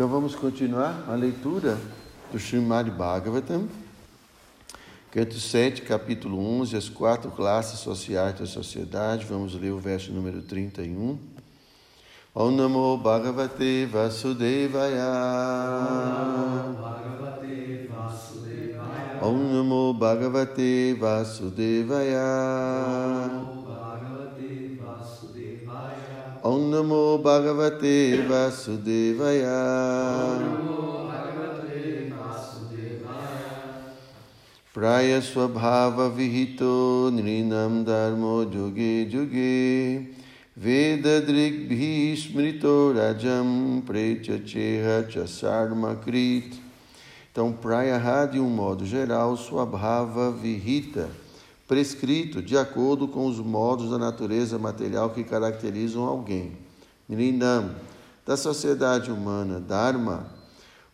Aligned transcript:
Então 0.00 0.08
vamos 0.08 0.34
continuar 0.34 1.04
a 1.10 1.14
leitura 1.14 1.78
do 2.32 2.38
Srimad 2.38 2.90
Bhagavatam, 2.90 3.68
canto 5.10 5.38
7, 5.38 5.82
capítulo 5.82 6.38
11, 6.38 6.74
as 6.74 6.88
quatro 6.88 7.30
classes 7.30 7.80
sociais 7.80 8.38
da 8.38 8.46
sociedade. 8.46 9.26
Vamos 9.26 9.52
ler 9.54 9.72
o 9.72 9.78
verso 9.78 10.10
número 10.10 10.40
31. 10.40 11.18
Om 12.34 12.50
Namo 12.50 12.96
Bhagavate 12.96 13.84
Vasudevaya. 13.92 15.04
Om 19.20 19.52
Namo 19.52 19.92
Bhagavate 19.92 20.94
Vasudevaya. 20.98 22.22
Om 26.42 26.70
Namo 26.70 27.22
Bhagavate 27.22 28.26
Vasudevaya. 28.26 29.58
Praya 34.72 35.20
Swabhava 35.20 36.08
Vihito 36.08 37.10
Nrinam 37.12 37.84
Dharmo 37.84 38.50
Juge 38.50 39.10
Juge. 39.10 40.14
Veda 40.56 41.20
Drigbhi 41.20 42.14
Smrito 42.14 42.94
Rajam 42.94 43.82
Prechacheha 43.82 45.06
Chasarma 45.10 45.96
Krit. 45.96 46.58
Então, 47.30 47.52
Prayaha, 47.52 48.24
de 48.24 48.40
um 48.40 48.48
modo 48.48 48.86
geral, 48.86 49.36
Swabhava 49.36 50.32
Vihita 50.32 51.19
prescrito 51.70 52.42
de 52.42 52.58
acordo 52.58 53.06
com 53.06 53.26
os 53.26 53.38
modos 53.38 53.92
da 53.92 53.96
natureza 53.96 54.58
material 54.58 55.10
que 55.10 55.22
caracterizam 55.22 56.02
alguém. 56.02 56.58
Nirindam, 57.08 57.76
da 58.26 58.36
sociedade 58.36 59.12
humana, 59.12 59.60
Dharma, 59.60 60.34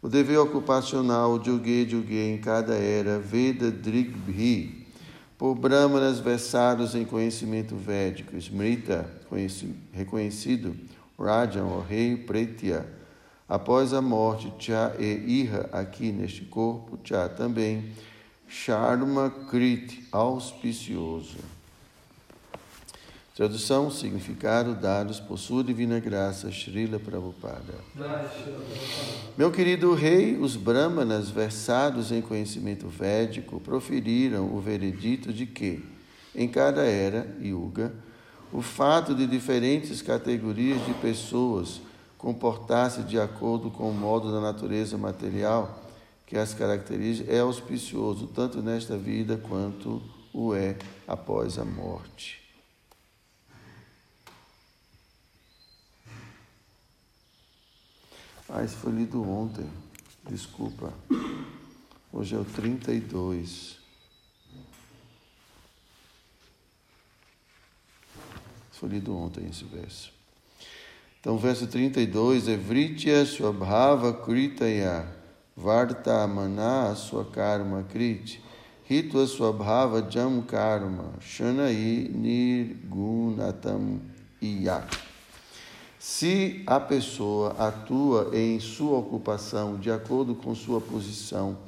o 0.03 0.09
dever 0.09 0.37
ocupacional 0.37 1.43
Juge 1.43 1.89
Juge 1.89 2.19
em 2.19 2.37
cada 2.37 2.75
era, 2.75 3.19
Veda 3.19 3.71
Drigbhi, 3.71 4.87
por 5.39 5.55
brahmanas 5.55 6.19
versados 6.19 6.95
em 6.95 7.07
conhecimento 7.07 7.75
védico, 7.75 8.37
Smrita, 8.37 9.11
reconhecido, 9.93 10.77
Rajan, 11.19 11.65
o 11.65 11.81
rei 11.81 12.19
Pretya, 12.19 12.87
após 13.49 13.95
a 13.95 14.03
morte, 14.03 14.53
Cha 14.59 14.95
e 14.99 15.41
Iha, 15.41 15.71
aqui 15.73 16.13
neste 16.13 16.43
corpo, 16.43 16.99
Cha 17.03 17.31
também, 17.31 17.95
Sharma 18.49 19.31
Krit, 19.51 20.07
auspicioso. 20.13 21.39
Tradução, 23.35 23.91
significado 23.91 24.75
dados 24.75 25.21
por 25.21 25.37
sua 25.37 25.63
divina 25.63 26.01
graça, 26.01 26.51
Srila 26.51 26.99
Prabhupada. 26.99 27.75
Meu 29.37 29.51
querido 29.51 29.93
rei, 29.95 30.39
os 30.39 30.57
brahmanas 30.57 31.29
versados 31.29 32.11
em 32.11 32.23
conhecimento 32.23 32.89
védico 32.89 33.61
proferiram 33.61 34.55
o 34.55 34.61
veredito 34.61 35.33
de 35.33 35.45
que, 35.45 35.85
em 36.35 36.49
cada 36.49 36.83
era, 36.83 37.37
yuga, 37.43 37.93
o 38.53 38.63
fato 38.63 39.15
de 39.15 39.27
diferentes 39.27 40.01
categorias 40.01 40.83
de 40.87 40.95
pessoas 40.95 41.83
comportar-se 42.17 43.03
de 43.03 43.21
acordo 43.21 43.71
com 43.71 43.91
o 43.91 43.95
modo 43.95 44.33
da 44.33 44.41
natureza 44.41 44.97
material 44.97 45.86
que 46.27 46.37
as 46.37 46.53
caracteriza 46.53 47.25
é 47.29 47.39
auspicioso 47.39 48.27
tanto 48.27 48.61
nesta 48.61 48.99
vida 48.99 49.37
quanto 49.37 50.03
o 50.33 50.53
é 50.55 50.77
após 51.07 51.57
a 51.57 51.65
morte. 51.65 52.43
Ah, 58.49 58.65
isso 58.65 58.77
foi 58.77 58.93
lido 58.93 59.23
ontem. 59.23 59.69
Desculpa. 60.29 60.93
Hoje 62.13 62.35
é 62.35 62.39
o 62.39 62.45
32. 62.45 63.79
Isso 68.71 68.81
foi 68.81 68.89
lido 68.89 69.17
ontem 69.17 69.47
esse 69.49 69.65
verso. 69.65 70.13
Então, 71.21 71.39
verso 71.39 71.67
32 71.67 72.49
é 72.49 72.57
Vritya 72.57 73.25
Swabhava 73.25 74.13
Kritaya 74.13 75.16
Varta 75.57 76.27
Mana 76.27 76.95
Swakarma 76.95 77.83
Krit, 77.85 78.43
Hitva 78.89 79.27
Swabhava 79.27 80.03
Jam 80.11 80.43
Karma, 80.43 81.15
Shanai 81.21 82.11
Nirgunatam 82.13 84.01
Iya. 84.41 84.87
Se 85.99 86.63
a 86.67 86.79
pessoa 86.79 87.57
atua 87.59 88.31
em 88.35 88.61
sua 88.61 88.99
ocupação 88.99 89.79
de 89.79 89.91
acordo 89.91 90.35
com 90.35 90.55
sua 90.55 90.81
posição 90.81 91.59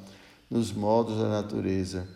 nos 0.49 0.71
modos 0.71 1.17
da 1.17 1.27
natureza 1.27 2.07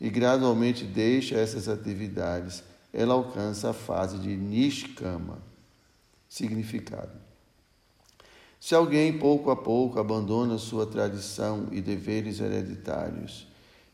e 0.00 0.08
gradualmente 0.08 0.84
deixa 0.84 1.36
essas 1.36 1.68
atividades, 1.68 2.64
ela 2.92 3.12
alcança 3.14 3.70
a 3.70 3.74
fase 3.74 4.18
de 4.18 4.34
Nishkama. 4.34 5.38
Significado. 6.26 7.27
Se 8.60 8.74
alguém 8.74 9.16
pouco 9.16 9.50
a 9.50 9.56
pouco 9.56 10.00
abandona 10.00 10.58
sua 10.58 10.84
tradição 10.86 11.68
e 11.70 11.80
deveres 11.80 12.40
hereditários 12.40 13.46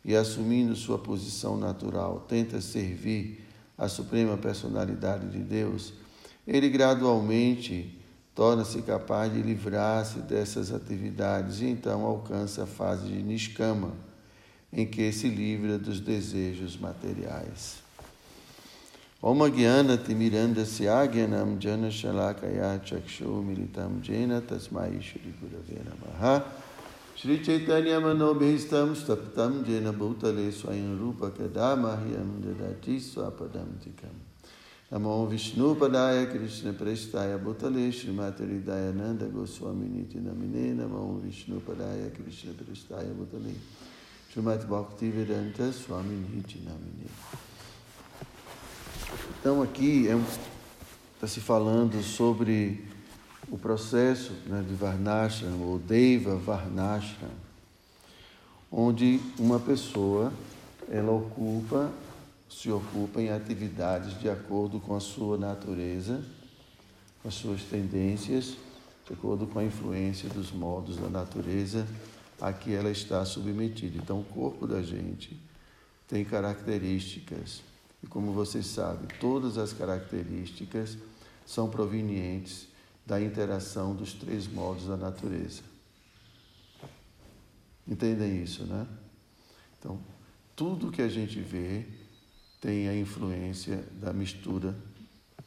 e, 0.05 0.17
assumindo 0.17 0.75
sua 0.75 0.99
posição 0.99 1.57
natural, 1.57 2.25
tenta 2.27 2.61
servir 2.61 3.45
a 3.77 3.89
suprema 3.89 4.37
personalidade 4.37 5.29
de 5.29 5.39
Deus, 5.39 5.93
ele 6.47 6.69
gradualmente 6.69 7.99
torna-se 8.35 8.83
capaz 8.83 9.33
de 9.33 9.43
livrar-se 9.43 10.21
dessas 10.21 10.73
atividades 10.73 11.61
e 11.61 11.67
então 11.67 12.05
alcança 12.05 12.65
a 12.65 12.67
fase 12.67 13.07
de 13.09 13.23
Nishkama, 13.23 13.93
em 14.73 14.87
que 14.87 15.13
se 15.13 15.29
livra 15.29 15.79
dos 15.79 16.01
desejos 16.01 16.77
materiais. 16.77 17.84
ओम 19.25 19.41
ओमज्ञानतिमिरन्दस्य 19.41 20.89
आज्ञानं 20.93 21.51
जनशलाकया 21.65 22.71
चक्षुमिलितं 22.89 23.93
जेन 24.07 24.33
तस्मै 24.49 24.97
श्रीगुरवे 25.07 25.79
नमः 25.87 26.23
श्रीचैतन्यमनोभीष्टं 27.21 28.89
स्तप्तं 29.03 29.53
जेन 29.69 29.87
भूतले 30.01 30.47
स्वयं 30.59 30.91
रूपकदा 30.99 31.69
मह्यं 31.85 32.29
ददाति 32.45 32.97
स्वपदं 33.07 33.71
तिकम् 33.85 34.21
नमो 34.93 35.15
विष्णुपदाय 35.33 36.19
कृष्णप्रेष्ठाय 36.35 37.33
भूतले 37.47 37.87
श्रीमातरिदायानन्दगोस्वामिनीति 38.01 40.19
नमिने 40.27 40.67
नमो 40.83 41.05
विष्णुपदाय 41.25 42.03
कृष्णप्रेष्ठाय 42.19 43.09
भूतले 43.17 43.55
श्रीमद्भक्तिवेदन्तस्वामिनीति 44.31 46.59
नमिने 46.69 47.09
Então, 49.41 49.63
aqui 49.63 50.07
está 50.07 50.17
é 50.17 50.21
tá 51.21 51.27
se 51.27 51.41
falando 51.41 52.03
sobre 52.03 52.85
o 53.51 53.59
processo 53.59 54.33
né, 54.47 54.65
de 54.67 54.75
Varnashram, 54.75 55.61
ou 55.61 55.79
Deva 55.79 56.37
Varnashram, 56.37 57.31
onde 58.71 59.21
uma 59.39 59.61
pessoa 59.61 60.33
ela 60.91 61.13
ocupa, 61.13 61.91
se 62.49 62.71
ocupa 62.71 63.21
em 63.21 63.31
atividades 63.31 64.19
de 64.19 64.29
acordo 64.29 64.81
com 64.81 64.95
a 64.95 65.01
sua 65.01 65.37
natureza, 65.37 66.23
com 67.23 67.29
as 67.29 67.35
suas 67.35 67.63
tendências, 67.63 68.57
de 69.07 69.13
acordo 69.13 69.47
com 69.47 69.59
a 69.59 69.65
influência 69.65 70.29
dos 70.29 70.51
modos 70.51 70.97
da 70.97 71.09
natureza 71.09 71.87
a 72.41 72.53
que 72.53 72.75
ela 72.75 72.91
está 72.91 73.25
submetida. 73.25 73.97
Então, 73.97 74.21
o 74.21 74.25
corpo 74.25 74.67
da 74.67 74.83
gente 74.83 75.39
tem 76.09 76.25
características 76.25 77.63
e 78.05 78.07
como 78.07 78.35
vocês 78.35 78.67
sabem, 78.67 79.09
todas 79.19 79.57
as 79.57 79.73
características 79.73 80.99
são 81.47 81.71
provenientes 81.71 82.69
da 83.07 83.19
interação 83.19 83.95
dos 83.95 84.13
três 84.13 84.47
modos 84.47 84.87
da 84.87 84.95
natureza. 84.95 85.63
Entendem 87.89 88.43
isso, 88.43 88.65
né? 88.65 88.87
Então, 89.79 89.99
tudo 90.55 90.93
que 90.93 91.01
a 91.01 91.09
gente 91.09 91.41
vê 91.41 91.87
tem 92.61 92.89
a 92.89 92.95
influência 92.95 93.83
da 93.93 94.13
mistura 94.13 94.77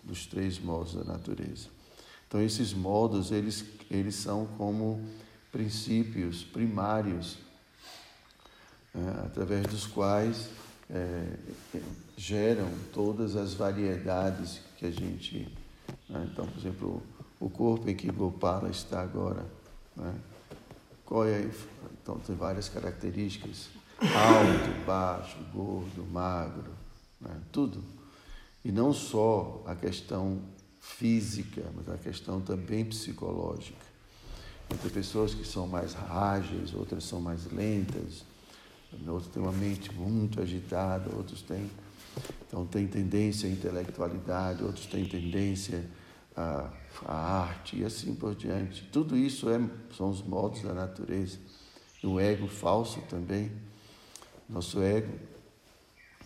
dos 0.04 0.26
três 0.26 0.58
modos 0.58 0.96
da 0.96 1.04
natureza. 1.04 1.70
Então, 2.28 2.42
esses 2.42 2.74
modos, 2.74 3.32
eles, 3.32 3.64
eles 3.92 4.16
são 4.16 4.48
como 4.58 5.08
princípios 5.52 6.44
primários, 6.44 7.38
né, 8.96 9.22
através 9.26 9.68
dos 9.68 9.86
quais 9.86 10.50
é, 10.90 11.38
geram 12.28 12.70
todas 12.94 13.38
as 13.38 13.54
variedades 13.54 14.60
que 14.76 14.86
a 14.86 14.92
gente. 14.92 15.48
Né? 16.10 16.28
Então, 16.30 16.46
por 16.46 16.60
exemplo, 16.60 17.04
o 17.40 17.50
corpo 17.50 17.90
em 17.90 17.96
que 17.96 18.12
Gopala 18.12 18.70
está 18.70 19.02
agora. 19.02 19.46
Né? 19.96 20.14
Qual 21.06 21.26
é? 21.26 21.50
Então, 22.02 22.20
tem 22.20 22.36
várias 22.36 22.68
características: 22.68 23.70
alto, 24.02 24.86
baixo, 24.86 25.38
gordo, 25.54 26.06
magro, 26.12 26.74
né? 27.22 27.40
tudo. 27.50 27.82
E 28.62 28.74
não 28.74 28.92
só 28.92 29.64
a 29.66 29.74
questão 29.74 30.42
física, 30.82 31.64
mas 31.74 31.88
a 31.88 31.98
questão 31.98 32.42
também 32.42 32.84
psicológica. 32.84 33.88
Tem 34.68 34.92
pessoas 34.92 35.34
que 35.34 35.46
são 35.46 35.66
mais 35.66 35.96
ágeis, 35.96 36.74
outras 36.74 37.06
são 37.06 37.22
mais 37.22 37.50
lentas, 37.50 38.26
outros 39.08 39.32
têm 39.32 39.42
uma 39.42 39.54
mente 39.54 39.94
muito 39.94 40.42
agitada, 40.42 41.10
outros 41.16 41.42
têm. 41.42 41.70
Então, 42.48 42.66
tem 42.66 42.88
tendência 42.88 43.48
à 43.48 43.52
intelectualidade, 43.52 44.64
outros 44.64 44.86
têm 44.86 45.06
tendência 45.06 45.86
à, 46.36 46.72
à 47.06 47.42
arte 47.42 47.78
e 47.78 47.86
assim 47.86 48.16
por 48.16 48.36
diante. 48.36 48.84
Tudo 48.92 49.18
isso 49.18 49.50
é, 49.50 49.60
são 49.96 50.10
os 50.10 50.22
modos 50.22 50.62
da 50.62 50.74
natureza. 50.74 51.40
E 52.02 52.08
o 52.08 52.20
ego 52.20 52.48
falso 52.48 53.02
também. 53.10 53.52
Nosso 54.48 54.82
ego. 54.82 55.14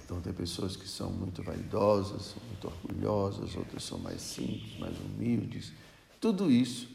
Então, 0.03 0.19
tem 0.19 0.33
pessoas 0.33 0.75
que 0.75 0.87
são 0.87 1.09
muito 1.09 1.41
vaidosas, 1.41 2.35
muito 2.47 2.67
orgulhosas, 2.67 3.55
outras 3.55 3.83
são 3.83 3.97
mais 3.97 4.21
simples, 4.21 4.77
mais 4.77 4.95
humildes. 4.99 5.71
Tudo 6.19 6.51
isso 6.51 6.89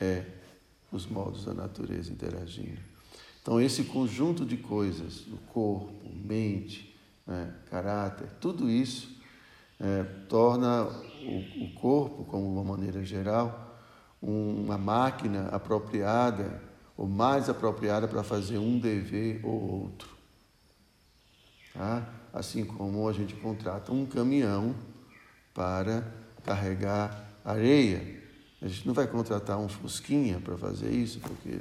é 0.00 0.24
os 0.90 1.06
modos 1.06 1.44
da 1.44 1.52
natureza 1.52 2.10
interagindo. 2.10 2.80
Então, 3.42 3.60
esse 3.60 3.84
conjunto 3.84 4.46
de 4.46 4.56
coisas, 4.56 5.26
o 5.26 5.36
corpo, 5.52 5.92
mente, 6.24 6.93
né, 7.26 7.54
caráter, 7.70 8.28
tudo 8.40 8.70
isso 8.70 9.14
é, 9.80 10.02
torna 10.28 10.84
o, 10.84 11.64
o, 11.64 11.74
corpo, 11.74 12.24
como 12.24 12.46
uma 12.50 12.64
maneira 12.64 13.04
geral, 13.04 13.76
uma 14.20 14.78
máquina 14.78 15.48
apropriada, 15.48 16.62
ou 16.96 17.06
mais 17.06 17.48
apropriada 17.48 18.06
para 18.06 18.22
fazer 18.22 18.58
um 18.58 18.78
dever 18.78 19.40
ou 19.44 19.82
outro. 19.82 20.08
Tá? 21.72 22.08
Assim 22.32 22.64
como 22.64 23.08
a 23.08 23.12
gente 23.12 23.34
contrata 23.34 23.92
um 23.92 24.06
caminhão 24.06 24.74
para 25.52 26.04
carregar 26.44 27.28
areia. 27.44 28.22
A 28.62 28.68
gente 28.68 28.86
não 28.86 28.94
vai 28.94 29.06
contratar 29.06 29.58
um 29.58 29.68
Fusquinha 29.68 30.40
para 30.40 30.56
fazer 30.56 30.90
isso, 30.90 31.20
porque 31.20 31.60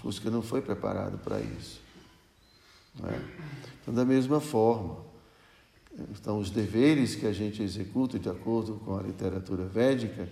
Fusca 0.00 0.30
não 0.30 0.42
foi 0.42 0.62
preparado 0.62 1.18
para 1.18 1.40
isso. 1.40 1.80
É? 3.04 3.20
Então, 3.80 3.94
da 3.94 4.04
mesma 4.04 4.40
forma, 4.40 4.98
então, 5.98 6.38
os 6.38 6.50
deveres 6.50 7.16
que 7.16 7.26
a 7.26 7.32
gente 7.32 7.62
executa 7.62 8.18
de 8.18 8.28
acordo 8.28 8.74
com 8.84 8.96
a 8.96 9.02
literatura 9.02 9.64
védica, 9.64 10.28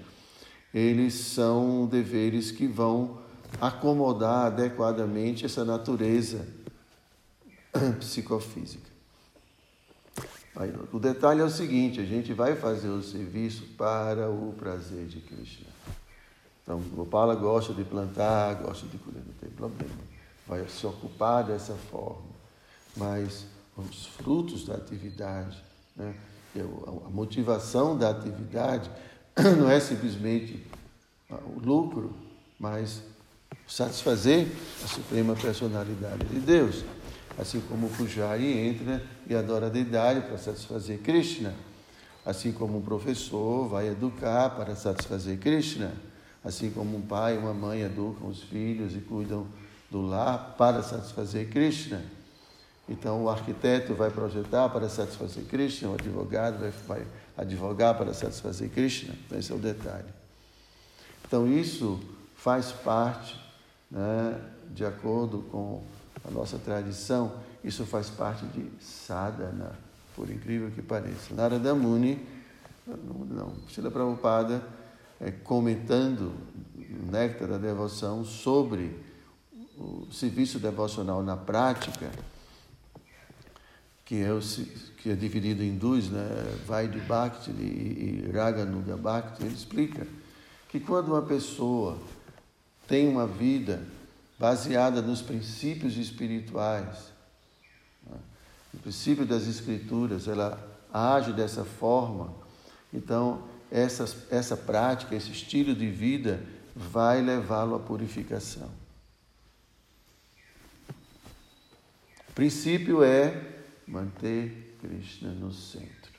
eles 0.73 1.15
são 1.15 1.87
deveres 1.87 2.51
que 2.53 2.67
vão 2.67 3.19
acomodar 3.61 4.47
adequadamente 4.47 5.45
essa 5.45 5.65
natureza 5.65 6.47
psicofísica. 7.99 8.91
Aí, 10.55 10.73
o 10.93 10.99
detalhe 10.99 11.41
é 11.41 11.45
o 11.45 11.51
seguinte: 11.51 12.01
a 12.01 12.05
gente 12.05 12.33
vai 12.33 12.55
fazer 12.55 12.89
o 12.89 13.03
serviço 13.03 13.65
para 13.77 14.31
o 14.31 14.55
prazer 14.57 15.07
de 15.07 15.21
Krishna. 15.21 15.67
Então, 16.63 16.81
Gopala 16.81 17.35
gosta 17.35 17.75
de 17.75 17.85
plantar, 17.85 18.55
gosta 18.55 18.87
de 18.87 18.99
colher, 18.99 19.23
não 19.25 19.35
tem 19.35 19.51
problema. 19.51 19.95
Vai 20.47 20.67
se 20.69 20.87
ocupar 20.87 21.45
dessa 21.45 21.75
forma. 21.75 22.36
Mas 22.97 23.47
os 23.77 24.07
frutos 24.07 24.65
da 24.65 24.75
atividade, 24.75 25.63
né? 25.95 26.15
a 26.57 27.11
motivação 27.11 27.97
da 27.97 28.11
atividade 28.11 28.91
não 29.59 29.71
é 29.71 29.79
simplesmente 29.79 30.67
o 31.29 31.61
lucro, 31.61 32.15
mas 32.59 33.03
satisfazer 33.67 34.49
a 34.85 34.87
suprema 34.87 35.35
personalidade 35.35 36.25
de 36.27 36.41
Deus. 36.41 36.85
Assim 37.39 37.61
como 37.69 37.89
o 37.89 37.91
Pujari 37.91 38.47
entra 38.47 39.03
e 39.29 39.35
adora 39.35 39.67
a 39.67 39.69
deidade 39.69 40.23
para 40.23 40.39
satisfazer 40.39 41.01
Krishna. 41.01 41.55
Assim 42.25 42.51
como 42.51 42.79
um 42.79 42.83
professor 42.83 43.69
vai 43.69 43.89
educar 43.89 44.51
para 44.51 44.75
satisfazer 44.75 45.39
Krishna. 45.39 45.93
Assim 46.43 46.71
como 46.71 46.97
um 46.97 47.03
pai 47.03 47.35
e 47.35 47.39
uma 47.39 47.53
mãe 47.53 47.83
educam 47.83 48.29
os 48.29 48.43
filhos 48.43 48.95
e 48.95 49.01
cuidam 49.01 49.47
do 49.91 50.01
lar 50.01 50.55
para 50.57 50.83
satisfazer 50.83 51.49
Krishna. 51.51 52.03
Então, 52.89 53.25
o 53.25 53.29
arquiteto 53.29 53.95
vai 53.95 54.11
projetar 54.11 54.69
para 54.69 54.89
satisfazer 54.89 55.45
Krishna, 55.45 55.91
o 55.91 55.95
advogado 55.95 56.61
vai, 56.61 56.71
vai 56.87 57.07
advogar 57.37 57.97
para 57.97 58.15
satisfazer 58.15 58.71
Krishna. 58.71 59.15
Esse 59.33 59.51
é 59.51 59.55
o 59.55 59.59
detalhe. 59.59 60.09
Então, 61.27 61.49
isso 61.49 62.01
faz 62.37 62.71
parte, 62.71 63.37
né, 63.91 64.41
de 64.71 64.85
acordo 64.85 65.45
com 65.51 65.83
a 66.25 66.31
nossa 66.31 66.59
tradição, 66.59 67.33
isso 67.65 67.85
faz 67.85 68.09
parte 68.09 68.47
de 68.47 68.71
sadhana, 68.81 69.73
por 70.15 70.31
incrível 70.31 70.71
que 70.71 70.81
pareça. 70.81 71.35
Narada 71.35 71.75
Muni, 71.75 72.25
não, 72.87 73.53
não 73.75 73.91
Prabhupada, 73.91 74.63
é, 75.21 75.33
comentando 75.33 76.33
o 76.77 77.11
Néctar 77.11 77.49
da 77.49 77.59
Devoção 77.59 78.25
sobre 78.25 78.97
o 79.77 80.07
serviço 80.13 80.59
devocional 80.59 81.23
na 81.23 81.37
prática, 81.37 82.11
que 84.07 84.23
é, 84.23 84.33
o, 84.33 84.41
que 84.99 85.11
é 85.11 85.15
dividido 85.17 85.65
em 85.65 85.77
dois, 85.77 86.09
né? 86.09 86.25
Vaidhi 86.65 87.01
Bhakti 87.01 87.51
e, 87.51 88.25
e 88.29 88.31
Raganuga 88.33 88.97
Bhakti, 88.97 89.43
ele 89.43 89.55
explica 89.55 90.07
que 90.69 90.79
quando 90.79 91.09
uma 91.09 91.23
pessoa 91.23 91.99
tem 92.87 93.09
uma 93.09 93.27
vida 93.27 93.83
baseada 94.39 95.03
nos 95.03 95.21
princípios 95.21 95.97
espirituais, 95.97 97.13
né? 98.09 98.17
no 98.73 98.79
princípio 98.81 99.27
das 99.27 99.49
escrituras, 99.49 100.29
ela 100.29 100.57
age 100.93 101.33
dessa 101.33 101.65
forma, 101.65 102.33
então 102.95 103.43
essa, 103.73 104.05
essa 104.31 104.57
prática, 104.57 105.17
esse 105.17 105.33
estilo 105.33 105.75
de 105.75 105.91
vida 105.91 106.41
vai 106.77 107.21
levá-lo 107.21 107.75
à 107.75 107.81
purificação. 107.81 108.71
O 112.29 112.33
princípio 112.37 113.03
é 113.03 113.56
manter 113.87 114.77
Krishna 114.81 115.31
no 115.31 115.53
centro. 115.53 116.13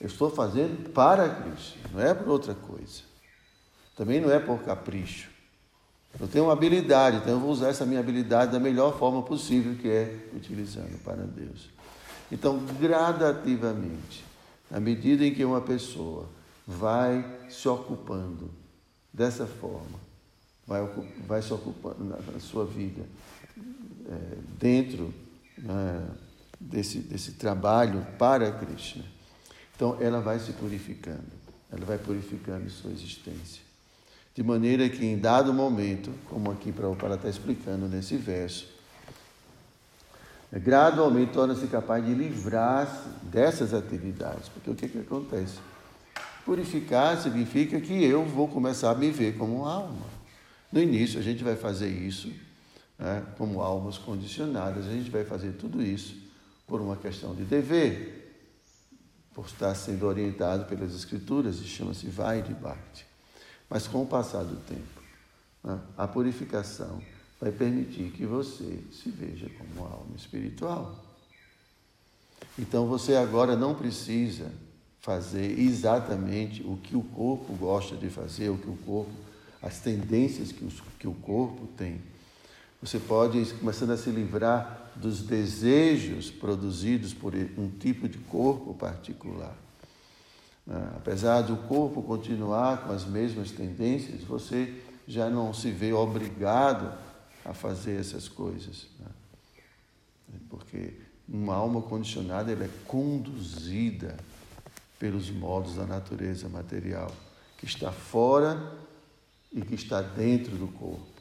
Eu 0.00 0.06
estou 0.06 0.30
fazendo 0.30 0.90
para 0.92 1.28
Krishna, 1.28 1.82
não 1.92 2.00
é 2.00 2.14
por 2.14 2.28
outra 2.28 2.54
coisa. 2.54 3.02
Também 3.96 4.20
não 4.20 4.30
é 4.30 4.38
por 4.38 4.62
capricho. 4.62 5.28
Eu 6.18 6.26
tenho 6.26 6.44
uma 6.44 6.54
habilidade, 6.54 7.18
então 7.18 7.34
eu 7.34 7.40
vou 7.40 7.50
usar 7.50 7.68
essa 7.68 7.84
minha 7.84 8.00
habilidade 8.00 8.50
da 8.50 8.58
melhor 8.58 8.98
forma 8.98 9.22
possível, 9.22 9.76
que 9.76 9.88
é 9.88 10.28
utilizando 10.34 10.98
para 11.04 11.22
Deus. 11.22 11.68
Então, 12.32 12.58
gradativamente, 12.80 14.24
à 14.70 14.80
medida 14.80 15.24
em 15.24 15.34
que 15.34 15.44
uma 15.44 15.60
pessoa 15.60 16.28
vai 16.66 17.24
se 17.48 17.68
ocupando 17.68 18.50
dessa 19.12 19.46
forma, 19.46 19.98
vai, 20.66 20.88
vai 21.26 21.42
se 21.42 21.52
ocupando 21.52 22.04
na, 22.04 22.16
na 22.16 22.40
sua 22.40 22.64
vida, 22.64 23.02
é, 24.08 24.36
dentro 24.58 25.12
desse, 26.60 26.98
desse 26.98 27.32
trabalho 27.32 28.06
para 28.18 28.52
Krishna, 28.52 29.04
então 29.74 29.96
ela 30.00 30.20
vai 30.20 30.38
se 30.38 30.52
purificando, 30.52 31.24
ela 31.72 31.84
vai 31.84 31.98
purificando 31.98 32.68
sua 32.68 32.90
existência. 32.90 33.62
De 34.34 34.42
maneira 34.42 34.88
que 34.88 35.04
em 35.04 35.18
dado 35.18 35.52
momento, 35.52 36.12
como 36.28 36.50
aqui 36.50 36.70
Prabhupada 36.70 37.16
está 37.16 37.28
explicando 37.28 37.88
nesse 37.88 38.16
verso, 38.16 38.66
gradualmente 40.52 41.32
torna-se 41.32 41.66
capaz 41.66 42.04
de 42.04 42.14
livrar-se 42.14 43.08
dessas 43.22 43.74
atividades. 43.74 44.48
Porque 44.48 44.70
o 44.70 44.74
que, 44.74 44.88
que 44.88 44.98
acontece? 44.98 45.58
Purificar 46.44 47.20
significa 47.20 47.80
que 47.80 48.04
eu 48.04 48.24
vou 48.24 48.48
começar 48.48 48.90
a 48.90 48.94
me 48.94 49.10
ver 49.10 49.36
como 49.36 49.64
alma. 49.64 50.06
No 50.72 50.80
início 50.80 51.18
a 51.18 51.22
gente 51.22 51.42
vai 51.42 51.56
fazer 51.56 51.88
isso 51.88 52.30
né, 53.00 53.26
como 53.38 53.62
almas 53.62 53.96
condicionadas, 53.96 54.86
a 54.86 54.92
gente 54.92 55.10
vai 55.10 55.24
fazer 55.24 55.52
tudo 55.52 55.82
isso 55.82 56.14
por 56.66 56.80
uma 56.80 56.96
questão 56.96 57.34
de 57.34 57.44
dever, 57.44 58.44
por 59.34 59.46
estar 59.46 59.74
sendo 59.74 60.06
orientado 60.06 60.66
pelas 60.66 60.94
escrituras, 60.94 61.58
e 61.60 61.64
chama-se 61.64 62.06
vai 62.06 62.42
de 62.42 62.52
Bhakti. 62.52 63.06
Mas 63.68 63.88
com 63.88 64.02
o 64.02 64.06
passar 64.06 64.44
do 64.44 64.56
tempo, 64.56 65.02
né, 65.64 65.80
a 65.96 66.06
purificação 66.06 67.00
vai 67.40 67.50
permitir 67.50 68.10
que 68.10 68.26
você 68.26 68.84
se 68.92 69.08
veja 69.10 69.48
como 69.56 69.86
uma 69.86 69.96
alma 69.96 70.14
espiritual. 70.14 71.02
Então 72.58 72.86
você 72.86 73.14
agora 73.14 73.56
não 73.56 73.74
precisa 73.74 74.52
fazer 75.00 75.58
exatamente 75.58 76.62
o 76.62 76.76
que 76.76 76.94
o 76.94 77.02
corpo 77.02 77.54
gosta 77.54 77.96
de 77.96 78.10
fazer, 78.10 78.50
o 78.50 78.58
que 78.58 78.68
o 78.68 78.76
corpo, 78.84 79.12
as 79.62 79.78
tendências 79.78 80.52
que, 80.52 80.64
os, 80.64 80.82
que 80.98 81.08
o 81.08 81.14
corpo 81.14 81.66
tem. 81.78 82.02
Você 82.82 82.98
pode 82.98 83.38
ir 83.38 83.58
começando 83.58 83.90
a 83.90 83.96
se 83.96 84.10
livrar 84.10 84.90
dos 84.96 85.22
desejos 85.22 86.30
produzidos 86.30 87.12
por 87.12 87.34
um 87.34 87.68
tipo 87.68 88.08
de 88.08 88.16
corpo 88.18 88.72
particular. 88.72 89.54
Né? 90.66 90.92
Apesar 90.96 91.42
do 91.42 91.56
corpo 91.68 92.02
continuar 92.02 92.84
com 92.84 92.92
as 92.92 93.04
mesmas 93.04 93.50
tendências, 93.50 94.22
você 94.22 94.82
já 95.06 95.28
não 95.28 95.52
se 95.52 95.70
vê 95.70 95.92
obrigado 95.92 96.96
a 97.44 97.52
fazer 97.52 98.00
essas 98.00 98.28
coisas. 98.28 98.86
Né? 98.98 99.06
Porque 100.48 100.94
uma 101.28 101.54
alma 101.54 101.82
condicionada 101.82 102.50
ela 102.50 102.64
é 102.64 102.70
conduzida 102.86 104.16
pelos 104.98 105.30
modos 105.30 105.76
da 105.76 105.84
natureza 105.84 106.48
material, 106.48 107.10
que 107.58 107.66
está 107.66 107.92
fora 107.92 108.74
e 109.52 109.60
que 109.60 109.74
está 109.74 110.00
dentro 110.00 110.56
do 110.56 110.68
corpo. 110.68 111.19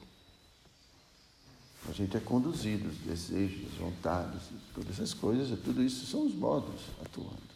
A 1.88 1.94
gente 1.94 2.18
é 2.18 2.20
conduzido, 2.20 2.90
os 2.90 2.98
desejos, 2.98 3.72
as 3.72 3.78
vontades, 3.78 4.42
todas 4.74 4.92
essas 4.92 5.14
coisas, 5.14 5.58
tudo 5.60 5.82
isso 5.82 6.06
são 6.06 6.26
os 6.26 6.34
modos 6.34 6.82
atuando. 7.04 7.50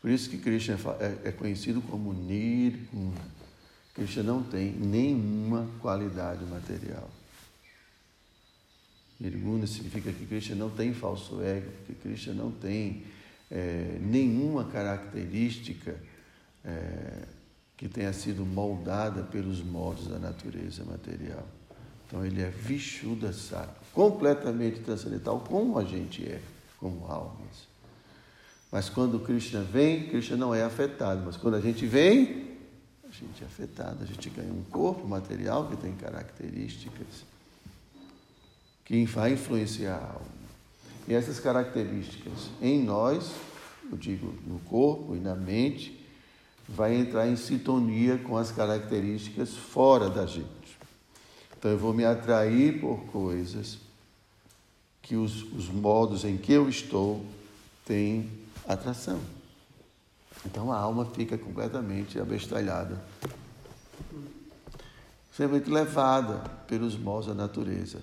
Por 0.00 0.10
isso 0.10 0.28
que 0.28 0.36
Krishna 0.36 0.76
é, 1.00 1.28
é 1.28 1.32
conhecido 1.32 1.80
como 1.80 2.12
Nirguna. 2.12 3.22
Krishna 3.94 4.22
não 4.22 4.42
tem 4.42 4.72
nenhuma 4.72 5.66
qualidade 5.80 6.44
material. 6.44 7.08
Nirguna 9.18 9.66
significa 9.66 10.12
que 10.12 10.26
Krishna 10.26 10.56
não 10.56 10.68
tem 10.68 10.92
falso 10.92 11.40
ego, 11.40 11.70
que 11.86 11.94
Krishna 11.94 12.34
não 12.34 12.50
tem 12.50 13.04
é, 13.50 13.98
nenhuma 14.00 14.64
característica 14.64 15.98
é, 16.64 17.22
que 17.76 17.88
tenha 17.88 18.12
sido 18.12 18.44
moldada 18.44 19.22
pelos 19.22 19.62
modos 19.62 20.08
da 20.08 20.18
natureza 20.18 20.84
material. 20.84 21.46
Então 22.06 22.24
ele 22.24 22.42
é 22.42 22.48
Vishuddha 22.48 23.32
Sattva, 23.32 23.74
completamente 23.92 24.80
transcendental, 24.80 25.40
como 25.40 25.78
a 25.78 25.84
gente 25.84 26.24
é, 26.24 26.40
como 26.78 27.06
almas. 27.06 27.74
Mas 28.70 28.88
quando 28.88 29.20
Krishna 29.20 29.62
vem, 29.62 30.08
Krishna 30.08 30.36
não 30.36 30.54
é 30.54 30.64
afetado. 30.64 31.22
Mas 31.24 31.36
quando 31.36 31.54
a 31.54 31.60
gente 31.60 31.86
vem, 31.86 32.56
a 33.04 33.12
gente 33.12 33.42
é 33.42 33.46
afetado. 33.46 34.02
A 34.02 34.06
gente 34.06 34.28
ganha 34.30 34.52
um 34.52 34.64
corpo 34.64 35.06
material 35.06 35.68
que 35.68 35.76
tem 35.76 35.92
características 35.92 37.24
que 38.84 39.04
vai 39.06 39.34
influenciar 39.34 39.94
a 39.94 40.12
alma. 40.14 40.44
E 41.06 41.14
essas 41.14 41.38
características 41.38 42.50
em 42.60 42.82
nós, 42.82 43.30
eu 43.90 43.96
digo 43.96 44.34
no 44.46 44.58
corpo 44.60 45.14
e 45.14 45.20
na 45.20 45.34
mente, 45.34 46.04
vai 46.68 46.96
entrar 46.96 47.28
em 47.28 47.36
sintonia 47.36 48.18
com 48.18 48.36
as 48.36 48.50
características 48.50 49.54
fora 49.54 50.08
da 50.08 50.26
gente. 50.26 50.63
Então 51.64 51.72
eu 51.72 51.78
vou 51.78 51.94
me 51.94 52.04
atrair 52.04 52.78
por 52.78 53.06
coisas 53.06 53.78
que 55.00 55.16
os, 55.16 55.44
os 55.44 55.70
modos 55.70 56.22
em 56.22 56.36
que 56.36 56.52
eu 56.52 56.68
estou 56.68 57.24
têm 57.86 58.30
atração. 58.68 59.18
Então 60.44 60.70
a 60.70 60.76
alma 60.76 61.06
fica 61.06 61.38
completamente 61.38 62.20
abestalhada, 62.20 63.02
simplesmente 65.32 65.70
levada 65.70 66.40
pelos 66.68 66.98
modos 66.98 67.28
da 67.28 67.34
natureza. 67.34 68.02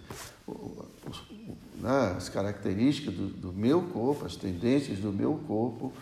Né, 1.75 2.15
as 2.18 2.30
características 2.30 3.13
do, 3.13 3.27
do 3.27 3.53
meu 3.53 3.84
corpo, 3.89 4.25
as 4.25 4.36
tendências 4.36 4.98
do 4.98 5.13
meu 5.13 5.39
corpo 5.48 5.94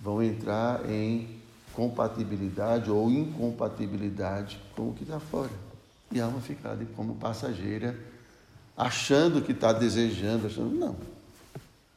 vão 0.00 0.20
entrar 0.20 0.90
em 0.90 1.28
compatibilidade 1.74 2.90
ou 2.90 3.08
incompatibilidade 3.08 4.60
com 4.74 4.88
o 4.88 4.94
que 4.94 5.04
está 5.04 5.20
fora. 5.20 5.63
E 6.10 6.20
a 6.20 6.26
alma 6.26 6.40
fica 6.40 6.70
ali 6.70 6.86
como 6.96 7.16
passageira, 7.16 7.98
achando 8.76 9.42
que 9.42 9.52
está 9.52 9.72
desejando, 9.72 10.46
achando. 10.46 10.74
Não. 10.74 10.96